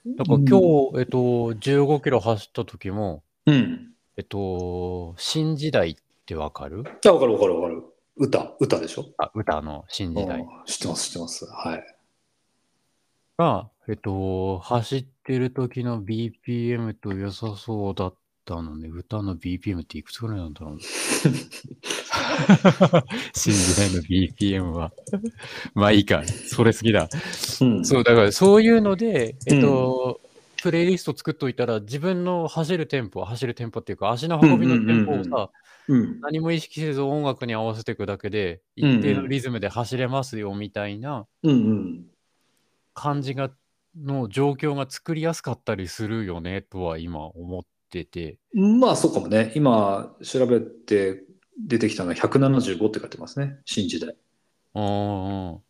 [0.06, 0.16] うん。
[0.16, 1.18] だから今日、えっと、
[1.54, 3.92] 15キロ走った時も、うん。
[4.16, 5.96] えっと、新時代っ
[6.26, 6.84] てわかる？
[7.06, 7.84] あ、わかるわかるわかる。
[8.16, 9.06] 歌、歌でしょ？
[9.18, 11.46] あ、歌の新時代うん知ってます、知ってます。
[11.46, 11.96] はい。
[13.38, 18.14] が、えっと、走ってる時の BPM と良さそうだっ
[18.44, 18.88] たのね。
[18.88, 20.78] 歌の BPM っていくつぐらいなんだろう
[23.34, 24.92] 新時代の BPM は。
[25.74, 26.22] まあいいか。
[26.24, 27.08] それ好きだ。
[27.62, 27.84] うん。
[27.84, 30.20] そう、だからそういうので、えっと、
[30.62, 35.50] プレイリスト作っといたら、自分の走るテンポ、走るテンポっていうか、足の運びのテンポをうんうんうんさ、
[35.88, 36.20] うん。
[36.20, 42.04] 何も意識せず音楽に合わせていくだけで、うんうん一定のリズムで走れますよみたいなうん
[42.94, 43.50] 感じが、
[43.96, 48.38] の状況が作りやすかったりするよね、とは今思ってて。
[48.54, 48.80] うん。
[48.80, 49.52] まあそうかもね。
[49.54, 51.24] 今調べて
[51.58, 53.58] 出てきたのは175って書いてますね。
[53.64, 54.16] 新時代。
[54.74, 55.60] うんうん。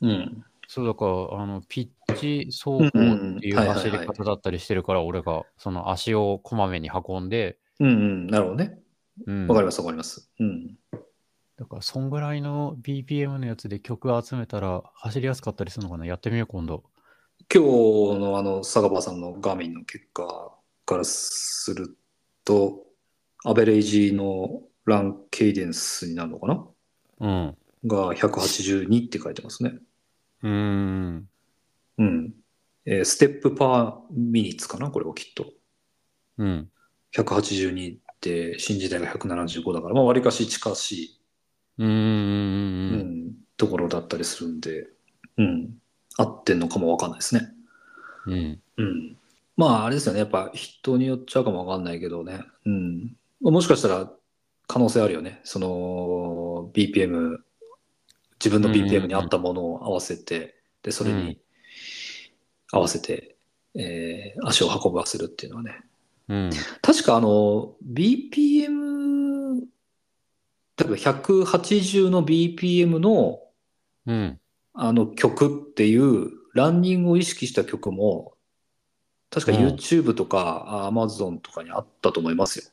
[0.00, 0.44] うん。
[0.68, 8.26] そうだから、あの、ピッチ走行っていう走り方だったりしてるから、俺がその足をこまめに運んで、うんうん。
[8.26, 8.78] なるほどね。
[9.26, 9.46] うん。
[9.46, 10.30] わかりますわかります。
[10.40, 10.76] うん。
[11.56, 16.84] だから、そんぐらいの BPM のやつで曲集めたら走りやすかったりするのかなやってみよう、今度。
[17.52, 20.52] 今日のあの、坂場さんの画面の結果
[20.84, 21.96] からする
[22.44, 22.84] と、
[23.44, 26.66] アベレージのランケイデンスになるのかな？
[27.20, 27.56] うん。
[27.86, 29.78] が182って書いてますね。
[30.42, 31.28] うーん。
[31.98, 32.34] うん。
[32.84, 34.90] えーステップパーミニッツかな？
[34.90, 35.52] これはきっと。
[36.38, 36.68] うん。
[37.12, 41.20] 182って新時代が175だから、まあ、割かし近しい、
[41.78, 41.88] うーん。
[41.88, 44.88] うんところだったりするんで、
[45.38, 45.78] うん。
[46.16, 47.52] 合ってんのかもわかんないですね。
[48.26, 48.60] うん。
[48.76, 49.16] うん。
[49.56, 50.18] まあ、あれですよね。
[50.20, 52.44] やっぱ人によっちゃうかもわかんないけどね。
[52.64, 53.16] うん。
[53.40, 54.10] まあもしかしたら
[54.66, 55.40] 可能性あるよね。
[55.44, 57.38] その BPM、
[58.42, 61.38] 自分の BPM に合ったものを合わせて、で、それに
[62.72, 63.36] 合わせて、
[63.74, 65.84] えー足を運ばせるっていうのはね。
[66.28, 66.50] うん。
[66.82, 69.66] 確かあの、BPM、例
[70.80, 73.40] えば180の BPM の
[74.06, 74.40] うん。
[74.76, 78.34] あの曲っていうランニングを意識した曲も
[79.30, 79.66] 確かうん。
[79.66, 82.72] YouTube とか Amazon とかにあったと思います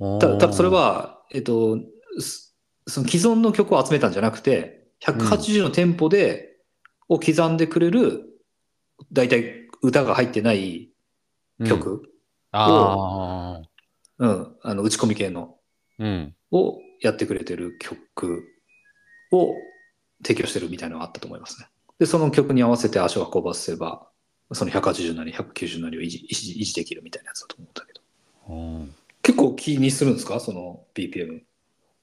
[0.00, 0.18] よ。
[0.18, 1.78] たたそれ、は、えっと、
[2.20, 2.54] す
[2.86, 6.56] その既存の曲を集めたんじゃなくて180のテンポで、
[7.08, 8.24] を刻んでくれる
[9.12, 10.90] 大体歌が入ってない
[11.60, 12.02] うん、曲、
[12.52, 13.68] ああ。
[14.18, 14.56] うん。
[14.62, 15.56] あの打ち込み系の。
[15.98, 16.34] うん。
[16.52, 18.44] をやってくれてる曲
[19.32, 19.54] を
[20.22, 21.68] 提供してるみたいなのがあったと思いますね。
[21.98, 24.06] で、その曲に合わせて足を運ばせば、
[24.52, 28.54] その180なり190なりを維持維持維持できるみたいなやつだと思うんだけど。
[28.54, 30.40] うん結構気にするんですか？
[30.40, 31.40] その BPM。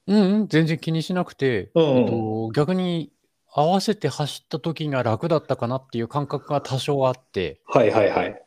[0.06, 3.10] うんうん、全然気にしなくて、うんうんえっと、逆に
[3.52, 8.42] 合わせて走った時が楽だったかなっていう感覚が多少あって、はいはいはい。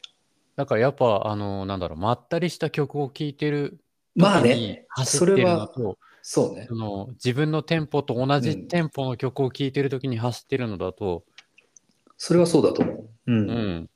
[0.56, 3.80] だからやっぱ、あの、なんだろう、まったりした曲を聴いてる
[4.16, 5.98] まあね、走ってるのそれは、と、
[6.32, 6.76] そうねそ。
[6.76, 11.24] の自分のテンポと同じうんテンポの曲を聴いてる時に走ってるのだと、
[12.18, 13.10] それはそうだと思う。
[13.26, 13.50] うん。
[13.50, 13.90] うん、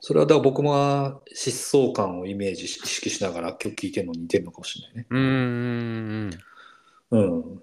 [0.00, 5.06] それはだから僕も疾走感をイメージし意識しながら曲聴いてるのに似てるのかもしれないね。
[5.10, 5.20] うん、
[7.12, 7.54] うん、うん。
[7.54, 7.62] やっ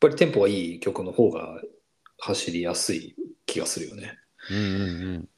[0.00, 1.62] ぱりテンポがいい曲の方が
[2.18, 3.14] 走りやすい
[3.46, 4.18] 気がするよね。
[4.50, 5.28] うん、うん、うん。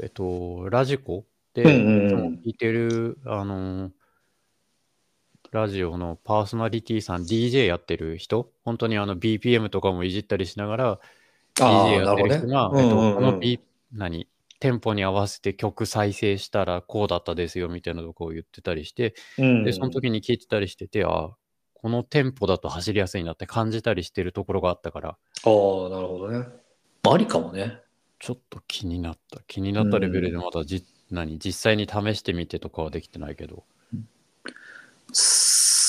[0.00, 3.92] えっと、ラジコで、うんうんいてる、あのー
[5.52, 11.00] ラジオのパーソナリティさん、DJ やってる人、本当にあの BPM とかもいじったりしながら、
[11.60, 13.14] ああ DJ やってる人が、えっと、うんうんうん。
[13.16, 13.60] この B、
[13.92, 14.26] 何、
[14.60, 21.30] テンポに合わせて曲再生したらこうだったですよみたいなとこを言ってたりして、うんで、その時に聞いてたりしてて、ああ、
[21.74, 25.18] このテンポだと走りやすいなって感じたりしてるところがあったから、ああ、
[25.90, 26.46] なるほどね。
[27.02, 27.78] ありかもね。
[28.18, 29.40] ちょっと気になった。
[29.48, 33.64] 気になったレベルでまだじ、何、実際に試してみてとかはできてないけど。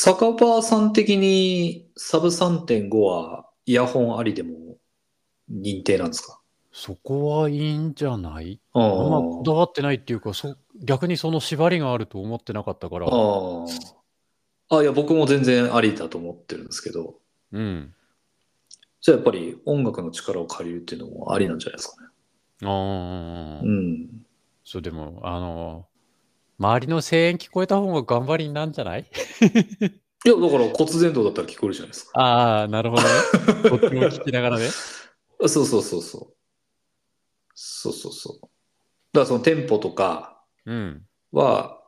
[0.05, 4.75] 酒場さん的にサブ3.5はイヤホンありでも
[5.49, 6.41] 認定なんですか？
[6.73, 8.59] そこはいいんじゃない？
[8.73, 13.07] ああんまこだわってないっていうか、そ逆にその縛りがあると思ってなかったから。
[13.07, 13.09] あ
[14.69, 14.75] あ。
[14.77, 17.15] あ、いや、僕も全然ありだと思ってるんですけど、
[17.53, 17.93] うん。
[18.99, 22.09] じゃあやっぱり音楽の力を借りるっていうのもありなんじゃないですかね。
[22.65, 24.09] ああ、うん。
[24.65, 25.85] そうでも、あの、
[26.63, 29.01] 周りの声援聞こえた方が頑張りになんじゃない？
[30.25, 32.17] いや、だから骨伝導だったら聞こえるじゃないですか。
[32.19, 33.09] ああ、なるほどね。
[33.69, 34.69] こっちも聞きながらね。
[35.43, 36.35] あそうそうそうそう。
[37.53, 38.41] そうそうそう。
[38.41, 38.49] だか
[39.19, 41.05] らそのテンポとかうん。
[41.33, 41.81] は、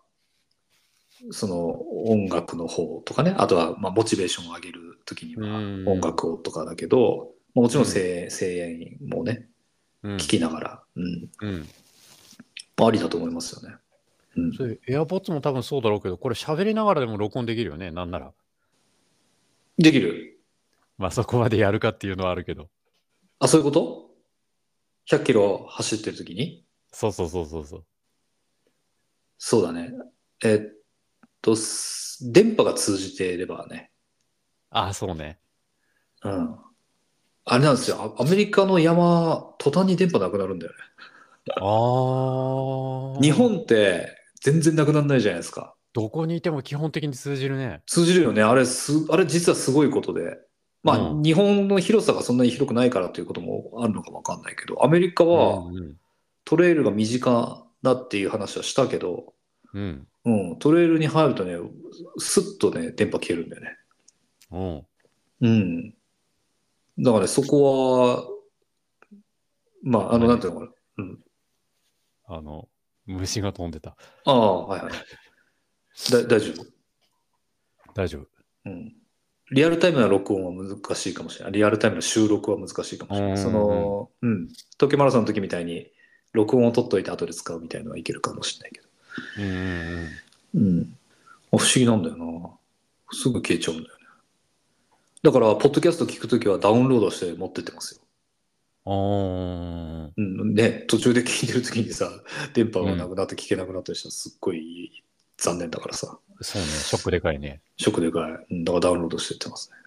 [1.32, 9.48] その音楽の方とかね、あとはまあモチベーションを上げるときにはうん音楽をとかだけど、まあもちろん声,、声援もね、
[10.04, 10.16] うん。
[10.18, 11.70] 聞きながら、うん、うん。
[12.86, 13.78] ありだと思いますよね。
[14.36, 18.34] うん、それ、AirPods も多分そうだろうけど、これ喋りながらでも録音できるよね、なんなら。
[19.78, 20.40] できる
[20.98, 22.70] まあそこまでやるかっていうのはあるけど。
[23.40, 24.12] あ、そういうこと
[25.10, 26.66] ?100 キロ走ってるときに？
[26.92, 27.86] そうそうそうそうそう。
[29.38, 29.92] そうだね。
[30.44, 30.74] えっ
[31.42, 33.92] と、す電波が通じていればね、
[34.70, 35.40] ああ、そうね。
[36.24, 36.56] うん。
[37.46, 38.16] あれなんですよ。
[38.18, 40.78] あアメリカの山、途端に電波なくなるんだよね。
[41.58, 43.22] ああ。
[43.22, 44.15] 日本って
[44.46, 45.74] 全然なくならないじゃないですか。
[45.92, 47.82] どこにいても基本的に通じるね。
[47.88, 48.44] 通じるよね。
[48.44, 50.38] あれす、あれ実はすごいことで。
[50.84, 55.64] まあ、うん日本の広さがそんなに広くないからということもあるのかもわかんないけど、アメリカは
[56.44, 59.34] トレイルが身近だっていう話はしたけど、
[59.74, 60.08] うん。
[60.26, 61.58] うん、トレイルに入るとね、
[62.20, 63.78] スッとね、電波消えるんだよね。
[65.42, 65.48] うん。
[65.48, 65.90] うん。
[67.00, 68.28] だからね、そこは、
[69.82, 70.72] まあ、あの、はいなんていうのかな。
[70.98, 71.20] うん。
[72.28, 72.68] あの、
[73.06, 73.96] 虫が飛んでた。
[74.26, 74.92] ああ、はいはい。
[76.12, 76.66] だ大丈夫？
[77.94, 78.28] 大丈夫。
[78.66, 78.94] うん。
[79.52, 81.54] リアルタイムな録音は難しいかもしれない。
[81.54, 83.32] リアルタイムの収録は難しいかもしれない。
[83.32, 84.48] うんその、うん。
[84.48, 85.92] 東京マラソンの時みたいに、
[86.34, 88.88] 録音を取っといて後で使うみたいなのはいけるかもしれないけど。
[89.40, 90.10] うん
[90.56, 90.98] うん
[91.52, 92.50] 不思議なんだよな。
[93.14, 94.06] すぐ消えちゃうんだよね。
[95.24, 98.02] だから、ポッドキャスト聞くときはダウンロードして持ってってますよ。
[98.88, 102.10] あーうん、ね、途中で聞いてる時にさ、
[102.54, 105.04] 電波がなくなって聞けなくなったりしたらすっごい
[105.38, 106.68] 残念だからさ、そうね。
[106.68, 107.62] ショックでかいね。
[107.78, 108.32] ショックでかい。
[108.52, 109.78] うんだからダウンロードしてってますね。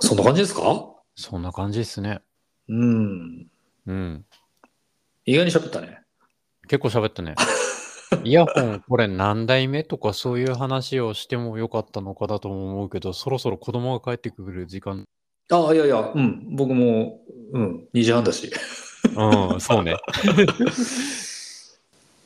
[0.00, 0.94] そんな感じですか？
[1.16, 2.20] そんな感じですね。
[2.68, 3.46] うん。
[3.86, 4.24] うん。
[5.26, 6.00] 意外に喋ったね。
[6.66, 7.34] 結構喋ったね。
[8.24, 15.04] イヤホン、これ何代目とかそういう話をしてもよかったのかだとも思うけど、そろそろ子供が帰ってくる時間。
[15.50, 17.20] ああ、いやいや、うん、僕も、
[17.52, 18.50] うん、2時半だし。
[19.14, 19.96] うん、そうね。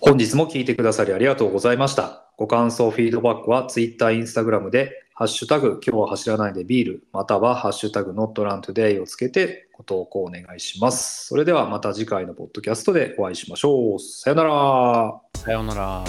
[0.01, 2.25] 本日も聞いてくださりありがとうございました。
[2.37, 11.27] ご感想、フィードバックは Twitter、Instagram で、ハッシュタグ、今日は走らないでビール、またはハッシュタグ、notruntoday をつけてご投稿お願いします。
[11.27, 13.99] それではまた次回のポッドキャストでお会いしましょう。
[13.99, 14.53] さよなら。
[14.53, 16.05] はさようなら。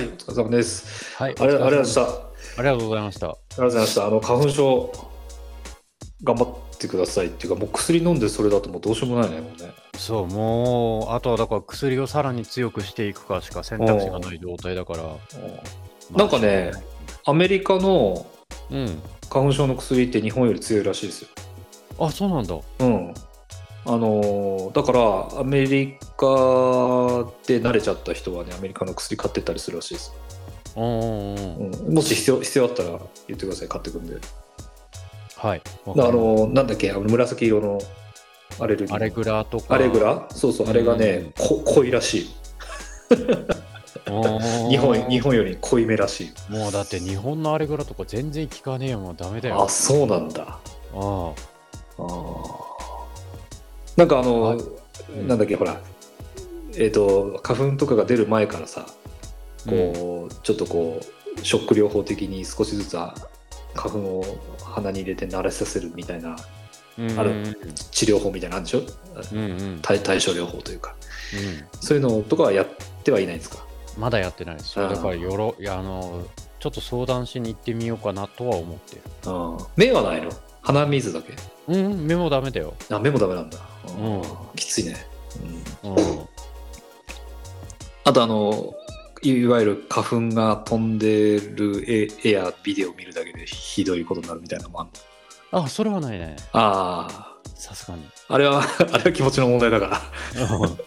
[0.00, 1.16] い、お疲れ様です。
[1.16, 1.34] はい。
[1.38, 2.02] あれ、ありがとうございました。
[2.02, 3.39] あありがとうございました。
[3.50, 4.06] りがとうございました。
[4.06, 4.92] あの、花粉症、
[6.22, 9.72] 頑張ってくださいっていうか、もう薬飲んでそれだともうどうしようもないね、もうね。
[9.96, 15.02] そう、もう、あとはだから薬をさらに強くしていくかしか選択肢がない状態だから。
[15.02, 15.16] うん
[16.16, 16.72] なんかね、
[17.24, 18.26] アメリカの
[18.70, 19.00] うん。
[19.28, 21.28] 花粉症の薬って日本より強いらしいですよ。
[22.00, 22.58] あ、そうなんだ。
[22.80, 23.14] うん。
[23.86, 26.26] あのーだからアメリカ
[27.46, 30.12] で慣れちゃった人はねアメリカの薬買ってったりするらしいです、
[30.76, 31.94] うん。
[31.94, 32.88] もし必要必要あったら
[33.28, 33.68] 言ってください。
[33.68, 34.16] 買ってくんで。
[35.36, 35.62] はい。
[35.86, 36.90] あのーなんだっけ？
[36.90, 37.78] あの紫色の
[38.58, 39.74] アレルギーすアレグラとか。
[39.74, 40.26] アレグラ？
[40.30, 40.68] そうそう。
[40.68, 42.30] あれがね、こ濃いらしい。
[44.68, 46.52] 日本日本より濃いめらしい。
[46.52, 49.00] もうだって日本のアレグラとか全然効かねえよ。
[49.00, 49.62] もうダメだよ。
[49.64, 50.42] あそうなんだ。
[50.42, 50.58] あ
[50.94, 50.98] あ。
[50.98, 51.34] ー。
[53.96, 54.58] なんかあのはい。
[54.58, 55.56] ーなんだっけ？
[55.56, 55.80] ほら。
[56.76, 58.86] えっ、と花粉とかが出る前からさ
[59.68, 63.14] こう、ちょっとこうショック療法的に少しずつは
[63.74, 64.24] 花粉を
[64.64, 66.36] 鼻に入れて慣れさせるみたいな
[66.98, 67.54] うん、あるうん
[67.92, 68.82] 治療法みたいなのあるでしょ？
[69.32, 69.78] うんうん。
[69.80, 70.94] 対対処療法というか。
[71.32, 71.80] うん。
[71.80, 72.68] そういうのとかはやっ
[73.04, 73.64] てはいないんですか？
[73.96, 74.74] まだやってないです。
[74.76, 76.26] だからよろ、いや、あの、
[76.58, 79.02] ちょっと相談しに行ってみようかなとは思ってる。
[79.26, 80.30] うん目はないの？
[80.62, 81.32] 鼻水だけ？
[81.68, 82.74] うん、目もダメだよ。
[82.90, 84.22] あ目もダメなんだ、うん。
[84.56, 84.96] きついね、
[85.82, 86.28] うん、うん。
[88.04, 88.74] あとあの
[89.22, 94.90] いいわゆる花粉が飛んでる絵絵やビデオを見るだけでひどいことになるみたいなのもある
[95.52, 95.64] の？
[95.64, 96.36] あ、それはないね。
[96.52, 98.04] あさすがに。
[98.28, 99.86] ああれは あれは気持ちの問題だか
[100.38, 100.78] らうん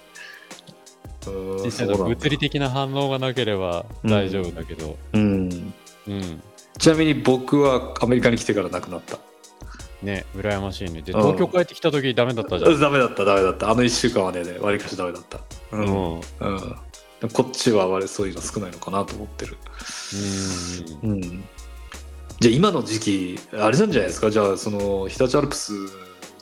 [1.64, 5.74] 実際の物理的な反応がなければ大丈夫だけど、うん。
[6.08, 6.42] うん。
[6.78, 9.20] ちなみに僕はアメリカに来てからなくなった。
[10.02, 11.02] ね、羨ましいね。
[11.02, 12.80] で、うん東京帰ってきた時ダメだったじゃん。
[12.80, 13.70] ダメだった、ダメだった。
[13.70, 15.38] あの1週間はね、わりかしダメだった。
[15.72, 15.78] う。
[15.78, 16.16] うんん。
[16.16, 16.76] うん。
[17.32, 19.58] こっちは割そういうの少ないのかなと思ってる。
[21.04, 21.12] うん。
[21.12, 21.44] うん。
[22.40, 24.30] じゃあ今の時期、あれなんじゃないですか？
[24.32, 25.74] じゃあその日立アルプス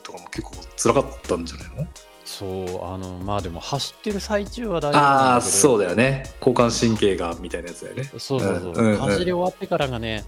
[0.02, 1.86] とかも結構辛かったんじゃないの？
[2.24, 5.40] そう、あの、まあでも走ってる最中は大丈夫ああ。
[5.40, 6.24] そうだよね。
[6.40, 8.04] 交感神経がみたいなやつだよね。
[8.04, 8.48] そうそうそう。
[8.50, 10.24] うんうんうん走り終わってからがね、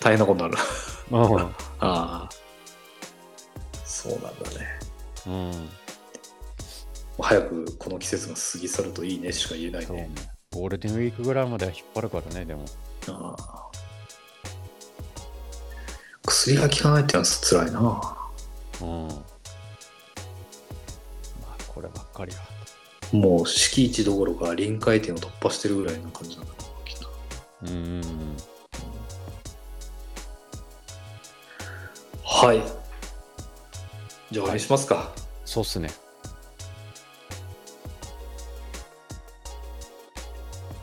[0.00, 0.62] 大変なことになる。
[1.10, 1.40] うん。
[1.80, 2.28] ああ。
[3.84, 4.34] そうなんだね。
[5.26, 5.68] うん。
[7.20, 10.10] 早くこの季節が過ぎ去るといいねしか言えないねね。。
[10.52, 12.64] ゴールデンウィークぐらいまでは引っ張るからね、でも。
[13.08, 13.70] ああ
[16.26, 17.80] 薬が効かないってのは辛いな。
[17.80, 19.08] うん。
[19.08, 19.14] ま
[21.42, 22.42] あ、こればっかりは。
[23.12, 27.08] もう敷地どころか臨界点を突破してるぐらいの感じなんだな、きっと。
[27.62, 28.02] うん。
[32.24, 32.58] はい。
[34.30, 35.12] じゃあ終わりにしますか。
[35.44, 35.90] そうっすね。